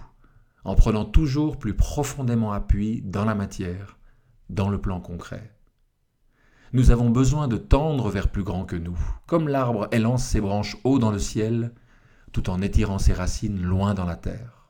en 0.64 0.76
prenant 0.76 1.06
toujours 1.06 1.58
plus 1.58 1.76
profondément 1.76 2.54
appui 2.54 3.02
dans 3.02 3.26
la 3.26 3.36
matière, 3.36 3.98
dans 4.50 4.70
le 4.70 4.80
plan 4.80 5.00
concret. 5.02 5.54
Nous 6.72 6.90
avons 6.90 7.10
besoin 7.10 7.48
de 7.48 7.58
tendre 7.58 8.10
vers 8.10 8.30
plus 8.30 8.44
grand 8.44 8.66
que 8.66 8.76
nous, 8.76 8.98
comme 9.28 9.48
l'arbre 9.48 9.88
élance 9.92 10.26
ses 10.26 10.42
branches 10.42 10.78
haut 10.84 11.00
dans 11.00 11.12
le 11.12 11.20
ciel, 11.20 11.74
tout 12.32 12.50
en 12.50 12.62
étirant 12.62 12.98
ses 12.98 13.14
racines 13.14 13.62
loin 13.62 13.94
dans 13.94 14.06
la 14.06 14.16
terre. 14.16 14.70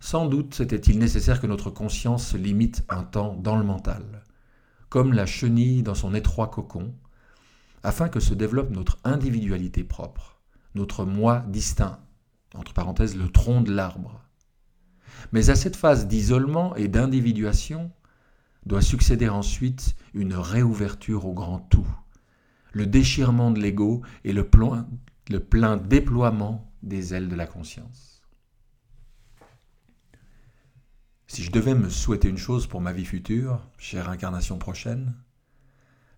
Sans 0.00 0.26
doute 0.26 0.54
c'était-il 0.54 0.98
nécessaire 0.98 1.40
que 1.40 1.46
notre 1.46 1.70
conscience 1.70 2.26
se 2.28 2.36
limite 2.36 2.84
un 2.88 3.04
temps 3.04 3.34
dans 3.34 3.56
le 3.56 3.64
mental, 3.64 4.24
comme 4.88 5.12
la 5.12 5.26
chenille 5.26 5.82
dans 5.82 5.94
son 5.94 6.14
étroit 6.14 6.48
cocon, 6.48 6.94
afin 7.82 8.08
que 8.08 8.20
se 8.20 8.34
développe 8.34 8.70
notre 8.70 8.98
individualité 9.04 9.84
propre, 9.84 10.40
notre 10.74 11.04
moi 11.04 11.44
distinct, 11.48 12.00
entre 12.54 12.72
parenthèses 12.72 13.16
le 13.16 13.28
tronc 13.28 13.60
de 13.60 13.72
l'arbre. 13.72 14.25
Mais 15.32 15.50
à 15.50 15.54
cette 15.54 15.76
phase 15.76 16.06
d'isolement 16.06 16.74
et 16.76 16.88
d'individuation 16.88 17.90
doit 18.64 18.82
succéder 18.82 19.28
ensuite 19.28 19.94
une 20.14 20.34
réouverture 20.34 21.26
au 21.26 21.32
grand 21.32 21.60
tout, 21.60 21.86
le 22.72 22.86
déchirement 22.86 23.50
de 23.50 23.60
l'ego 23.60 24.02
et 24.24 24.32
le 24.32 24.48
plein, 24.48 24.88
le 25.30 25.40
plein 25.40 25.76
déploiement 25.76 26.72
des 26.82 27.14
ailes 27.14 27.28
de 27.28 27.36
la 27.36 27.46
conscience. 27.46 28.22
Si 31.28 31.42
je 31.42 31.50
devais 31.50 31.74
me 31.74 31.90
souhaiter 31.90 32.28
une 32.28 32.38
chose 32.38 32.66
pour 32.66 32.80
ma 32.80 32.92
vie 32.92 33.04
future, 33.04 33.60
chère 33.78 34.08
incarnation 34.08 34.58
prochaine, 34.58 35.14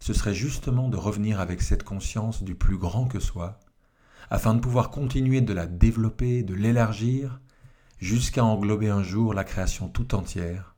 ce 0.01 0.13
serait 0.13 0.35
justement 0.35 0.89
de 0.89 0.97
revenir 0.97 1.41
avec 1.41 1.63
cette 1.63 1.83
conscience 1.83 2.43
du 2.43 2.55
plus 2.55 2.77
grand 2.77 3.07
que 3.07 3.19
soi, 3.19 3.59
afin 4.31 4.55
de 4.55 4.61
pouvoir 4.61 4.91
continuer 4.91 5.41
de 5.41 5.53
la 5.53 5.67
développer, 5.67 6.43
de 6.43 6.55
l'élargir, 6.55 7.41
jusqu'à 7.99 8.45
englober 8.45 8.89
un 8.89 9.03
jour 9.03 9.35
la 9.35 9.45
création 9.45 9.89
tout 9.89 10.15
entière, 10.15 10.77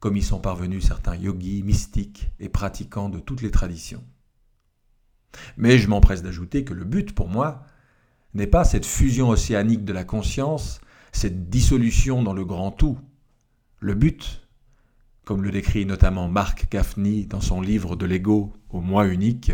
comme 0.00 0.16
y 0.16 0.22
sont 0.22 0.40
parvenus 0.40 0.86
certains 0.86 1.16
yogis, 1.16 1.62
mystiques 1.62 2.30
et 2.40 2.48
pratiquants 2.48 3.08
de 3.08 3.18
toutes 3.18 3.42
les 3.42 3.50
traditions. 3.50 4.04
Mais 5.56 5.78
je 5.78 5.88
m'empresse 5.88 6.22
d'ajouter 6.22 6.64
que 6.64 6.74
le 6.74 6.84
but 6.84 7.14
pour 7.14 7.28
moi 7.28 7.64
n'est 8.34 8.46
pas 8.46 8.64
cette 8.64 8.86
fusion 8.86 9.30
océanique 9.30 9.84
de 9.84 9.92
la 9.92 10.04
conscience, 10.04 10.80
cette 11.12 11.48
dissolution 11.48 12.22
dans 12.22 12.34
le 12.34 12.44
grand 12.44 12.70
tout, 12.70 12.98
le 13.80 13.94
but, 13.94 14.46
comme 15.24 15.42
le 15.42 15.50
décrit 15.50 15.86
notamment 15.86 16.28
Marc 16.28 16.70
Gaffney 16.70 17.26
dans 17.26 17.40
son 17.40 17.60
livre 17.60 17.96
de 17.96 18.06
l'ego 18.06 18.52
au 18.70 18.80
moi 18.80 19.06
unique, 19.06 19.52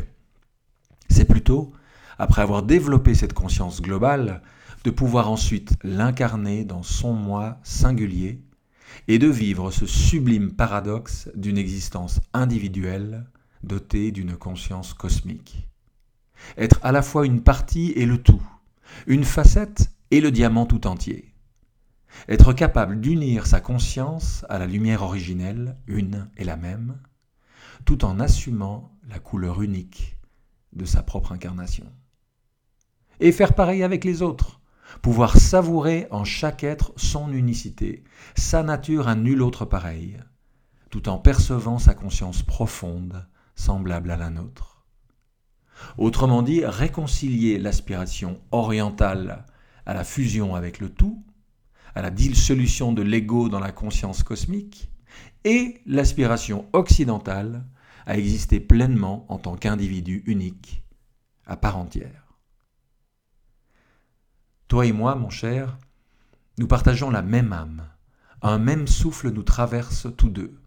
c'est 1.08 1.24
plutôt, 1.24 1.72
après 2.18 2.42
avoir 2.42 2.62
développé 2.62 3.14
cette 3.14 3.32
conscience 3.32 3.80
globale, 3.80 4.42
de 4.84 4.90
pouvoir 4.90 5.30
ensuite 5.30 5.76
l'incarner 5.82 6.64
dans 6.64 6.82
son 6.82 7.12
moi 7.12 7.58
singulier 7.62 8.42
et 9.08 9.18
de 9.18 9.28
vivre 9.28 9.70
ce 9.70 9.86
sublime 9.86 10.52
paradoxe 10.52 11.30
d'une 11.34 11.58
existence 11.58 12.20
individuelle 12.32 13.26
dotée 13.62 14.10
d'une 14.10 14.36
conscience 14.36 14.94
cosmique. 14.94 15.68
Être 16.56 16.80
à 16.82 16.92
la 16.92 17.02
fois 17.02 17.26
une 17.26 17.42
partie 17.42 17.92
et 17.92 18.06
le 18.06 18.18
tout, 18.18 18.42
une 19.06 19.24
facette 19.24 19.90
et 20.10 20.20
le 20.20 20.30
diamant 20.30 20.66
tout 20.66 20.86
entier. 20.86 21.32
Être 22.28 22.52
capable 22.52 23.00
d'unir 23.00 23.46
sa 23.46 23.60
conscience 23.60 24.44
à 24.48 24.58
la 24.58 24.66
lumière 24.66 25.02
originelle, 25.02 25.76
une 25.86 26.28
et 26.36 26.44
la 26.44 26.56
même, 26.56 26.98
tout 27.84 28.04
en 28.04 28.20
assumant 28.20 28.92
la 29.08 29.18
couleur 29.18 29.62
unique 29.62 30.18
de 30.72 30.84
sa 30.84 31.02
propre 31.02 31.32
incarnation. 31.32 31.86
Et 33.20 33.32
faire 33.32 33.54
pareil 33.54 33.82
avec 33.82 34.04
les 34.04 34.20
autres, 34.22 34.60
pouvoir 35.00 35.37
savourer 35.37 36.07
en 36.11 36.24
chaque 36.24 36.64
être 36.64 36.92
son 36.96 37.33
unicité, 37.33 38.05
sa 38.37 38.62
nature 38.62 39.09
à 39.09 39.14
nul 39.14 39.42
autre 39.42 39.64
pareil, 39.64 40.18
tout 40.90 41.09
en 41.09 41.18
percevant 41.18 41.78
sa 41.78 41.94
conscience 41.94 42.42
profonde, 42.42 43.26
semblable 43.55 44.11
à 44.11 44.16
la 44.16 44.31
nôtre. 44.31 44.87
Autrement 45.98 46.42
dit, 46.42 46.64
réconcilier 46.64 47.59
l'aspiration 47.59 48.40
orientale 48.50 49.46
à 49.87 49.94
la 49.94 50.05
fusion 50.05 50.55
avec 50.55 50.78
le 50.78 50.88
tout, 50.88 51.24
à 51.94 52.02
la 52.02 52.11
dissolution 52.11 52.92
de 52.92 53.02
l'ego 53.02 53.48
dans 53.48 53.61
la 53.61 53.72
conscience 53.72 54.22
cosmique, 54.22 54.90
et 55.44 55.81
l'aspiration 55.87 56.66
occidentale 56.72 57.64
à 58.07 58.16
exister 58.16 58.61
pleinement 58.61 59.26
en 59.28 59.38
tant 59.38 59.57
qu'individu 59.57 60.22
unique, 60.26 60.85
à 61.46 61.57
part 61.57 61.78
entière. 61.78 62.21
Toi 64.72 64.87
et 64.87 64.92
moi, 64.92 65.16
mon 65.16 65.28
cher, 65.28 65.76
nous 66.56 66.66
partageons 66.66 67.11
la 67.11 67.20
même 67.20 67.52
âme, 67.52 67.87
un 68.40 68.56
même 68.56 68.87
souffle 68.87 69.30
nous 69.30 69.42
traverse 69.42 70.06
tous 70.16 70.30
deux. 70.30 70.62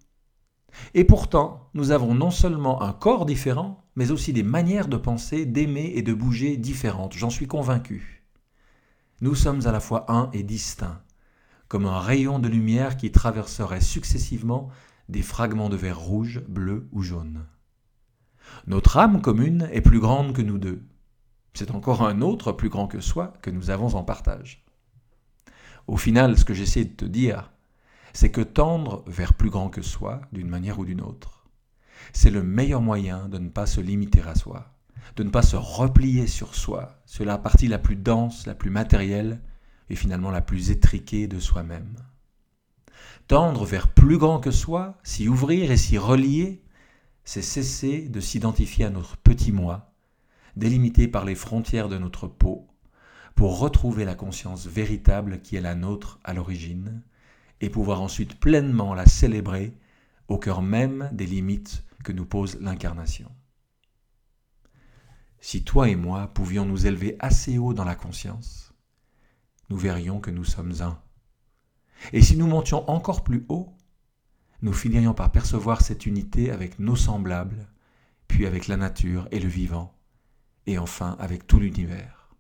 Et 0.93 1.05
pourtant, 1.05 1.71
nous 1.73 1.89
avons 1.89 2.13
non 2.13 2.29
seulement 2.29 2.83
un 2.83 2.93
corps 2.93 3.25
différent, 3.25 3.83
mais 3.95 4.11
aussi 4.11 4.31
des 4.31 4.43
manières 4.43 4.89
de 4.89 4.97
penser, 4.97 5.47
d'aimer 5.47 5.93
et 5.95 6.03
de 6.03 6.13
bouger 6.13 6.55
différentes, 6.55 7.13
j'en 7.15 7.31
suis 7.31 7.47
convaincu. 7.47 8.23
Nous 9.21 9.33
sommes 9.33 9.65
à 9.65 9.71
la 9.71 9.79
fois 9.79 10.05
un 10.07 10.29
et 10.33 10.43
distincts, 10.43 11.01
comme 11.67 11.87
un 11.87 11.99
rayon 11.99 12.37
de 12.37 12.47
lumière 12.47 12.97
qui 12.97 13.11
traverserait 13.11 13.81
successivement 13.81 14.69
des 15.09 15.23
fragments 15.23 15.69
de 15.69 15.77
verre 15.77 15.99
rouge, 15.99 16.43
bleu 16.47 16.87
ou 16.91 17.01
jaune. 17.01 17.47
Notre 18.67 18.97
âme 18.97 19.23
commune 19.23 19.67
est 19.71 19.81
plus 19.81 19.99
grande 19.99 20.33
que 20.33 20.43
nous 20.43 20.59
deux 20.59 20.83
c'est 21.55 21.71
encore 21.71 22.05
un 22.05 22.21
autre 22.21 22.51
plus 22.51 22.69
grand 22.69 22.87
que 22.87 22.99
soi 22.99 23.33
que 23.41 23.49
nous 23.49 23.69
avons 23.69 23.95
en 23.95 24.03
partage. 24.03 24.65
Au 25.87 25.97
final, 25.97 26.37
ce 26.37 26.45
que 26.45 26.53
j'essaie 26.53 26.85
de 26.85 26.95
te 26.95 27.05
dire, 27.05 27.51
c'est 28.13 28.31
que 28.31 28.41
tendre 28.41 29.03
vers 29.07 29.33
plus 29.33 29.49
grand 29.49 29.69
que 29.69 29.81
soi, 29.81 30.21
d'une 30.31 30.49
manière 30.49 30.79
ou 30.79 30.85
d'une 30.85 31.01
autre, 31.01 31.45
c'est 32.13 32.31
le 32.31 32.43
meilleur 32.43 32.81
moyen 32.81 33.29
de 33.29 33.37
ne 33.37 33.49
pas 33.49 33.65
se 33.65 33.81
limiter 33.81 34.21
à 34.21 34.35
soi, 34.35 34.73
de 35.15 35.23
ne 35.23 35.29
pas 35.29 35.41
se 35.41 35.55
replier 35.55 36.27
sur 36.27 36.55
soi, 36.55 37.01
sur 37.05 37.25
la 37.25 37.37
partie 37.37 37.67
la 37.67 37.79
plus 37.79 37.95
dense, 37.95 38.47
la 38.47 38.55
plus 38.55 38.69
matérielle 38.69 39.41
et 39.89 39.95
finalement 39.95 40.31
la 40.31 40.41
plus 40.41 40.71
étriquée 40.71 41.27
de 41.27 41.39
soi-même. 41.39 41.95
Tendre 43.27 43.65
vers 43.65 43.87
plus 43.87 44.17
grand 44.17 44.39
que 44.39 44.51
soi, 44.51 44.97
s'y 45.03 45.27
ouvrir 45.27 45.71
et 45.71 45.77
s'y 45.77 45.97
relier, 45.97 46.63
c'est 47.23 47.41
cesser 47.41 48.07
de 48.07 48.19
s'identifier 48.19 48.85
à 48.85 48.89
notre 48.89 49.17
petit 49.17 49.51
moi, 49.51 49.94
délimité 50.55 51.07
par 51.07 51.25
les 51.25 51.35
frontières 51.35 51.89
de 51.89 51.97
notre 51.97 52.27
peau, 52.27 52.67
pour 53.35 53.59
retrouver 53.59 54.05
la 54.05 54.15
conscience 54.15 54.65
véritable 54.65 55.41
qui 55.41 55.55
est 55.55 55.61
la 55.61 55.75
nôtre 55.75 56.19
à 56.23 56.33
l'origine, 56.33 57.03
et 57.61 57.69
pouvoir 57.69 58.01
ensuite 58.01 58.39
pleinement 58.39 58.93
la 58.93 59.05
célébrer 59.05 59.77
au 60.27 60.37
cœur 60.37 60.61
même 60.61 61.09
des 61.13 61.25
limites 61.25 61.83
que 62.03 62.11
nous 62.11 62.25
pose 62.25 62.57
l'incarnation. 62.61 63.31
Si 65.39 65.63
toi 65.63 65.89
et 65.89 65.95
moi 65.95 66.27
pouvions 66.33 66.65
nous 66.65 66.87
élever 66.87 67.15
assez 67.19 67.57
haut 67.57 67.73
dans 67.73 67.83
la 67.83 67.95
conscience, 67.95 68.73
nous 69.69 69.77
verrions 69.77 70.19
que 70.19 70.31
nous 70.31 70.43
sommes 70.43 70.81
un. 70.81 70.99
Et 72.13 72.21
si 72.21 72.37
nous 72.37 72.47
montions 72.47 72.89
encore 72.89 73.23
plus 73.23 73.45
haut, 73.49 73.75
nous 74.61 74.73
finirions 74.73 75.13
par 75.13 75.31
percevoir 75.31 75.81
cette 75.81 76.05
unité 76.05 76.51
avec 76.51 76.79
nos 76.79 76.95
semblables, 76.95 77.67
puis 78.27 78.45
avec 78.45 78.67
la 78.67 78.77
nature 78.77 79.27
et 79.31 79.39
le 79.39 79.47
vivant, 79.47 79.94
et 80.67 80.77
enfin 80.77 81.15
avec 81.19 81.47
tout 81.47 81.59
l'univers. 81.59 82.35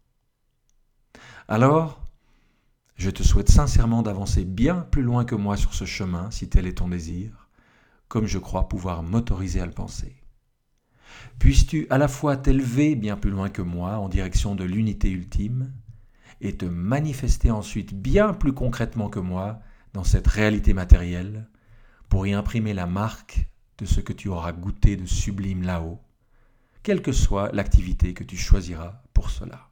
Alors, 1.47 2.01
je 2.95 3.09
te 3.09 3.23
souhaite 3.23 3.49
sincèrement 3.49 4.01
d'avancer 4.01 4.45
bien 4.45 4.81
plus 4.81 5.03
loin 5.03 5.25
que 5.25 5.35
moi 5.35 5.57
sur 5.57 5.73
ce 5.73 5.85
chemin, 5.85 6.31
si 6.31 6.49
tel 6.49 6.65
est 6.65 6.77
ton 6.77 6.87
désir, 6.87 7.49
comme 8.07 8.25
je 8.25 8.39
crois 8.39 8.69
pouvoir 8.69 9.03
m'autoriser 9.03 9.59
à 9.59 9.65
le 9.65 9.71
penser. 9.71 10.15
Puisses-tu 11.39 11.87
à 11.89 11.97
la 11.97 12.07
fois 12.07 12.37
t'élever 12.37 12.95
bien 12.95 13.17
plus 13.17 13.31
loin 13.31 13.49
que 13.49 13.61
moi 13.61 13.97
en 13.97 14.09
direction 14.09 14.55
de 14.55 14.63
l'unité 14.63 15.11
ultime, 15.11 15.73
et 16.41 16.57
te 16.57 16.65
manifester 16.65 17.51
ensuite 17.51 17.93
bien 17.93 18.33
plus 18.33 18.53
concrètement 18.53 19.09
que 19.09 19.19
moi 19.19 19.59
dans 19.93 20.03
cette 20.03 20.27
réalité 20.27 20.73
matérielle, 20.73 21.49
pour 22.09 22.27
y 22.27 22.33
imprimer 22.33 22.73
la 22.73 22.85
marque 22.85 23.49
de 23.77 23.85
ce 23.85 23.99
que 23.99 24.13
tu 24.13 24.29
auras 24.29 24.51
goûté 24.51 24.95
de 24.95 25.05
sublime 25.05 25.63
là-haut, 25.63 25.99
quelle 26.85 27.01
que 27.01 27.11
soit 27.11 27.51
l'activité 27.51 28.13
que 28.13 28.23
tu 28.23 28.37
choisiras 28.37 29.01
pour 29.11 29.31
cela. 29.31 29.71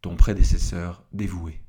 Ton 0.00 0.14
prédécesseur 0.14 1.04
dévoué. 1.12 1.60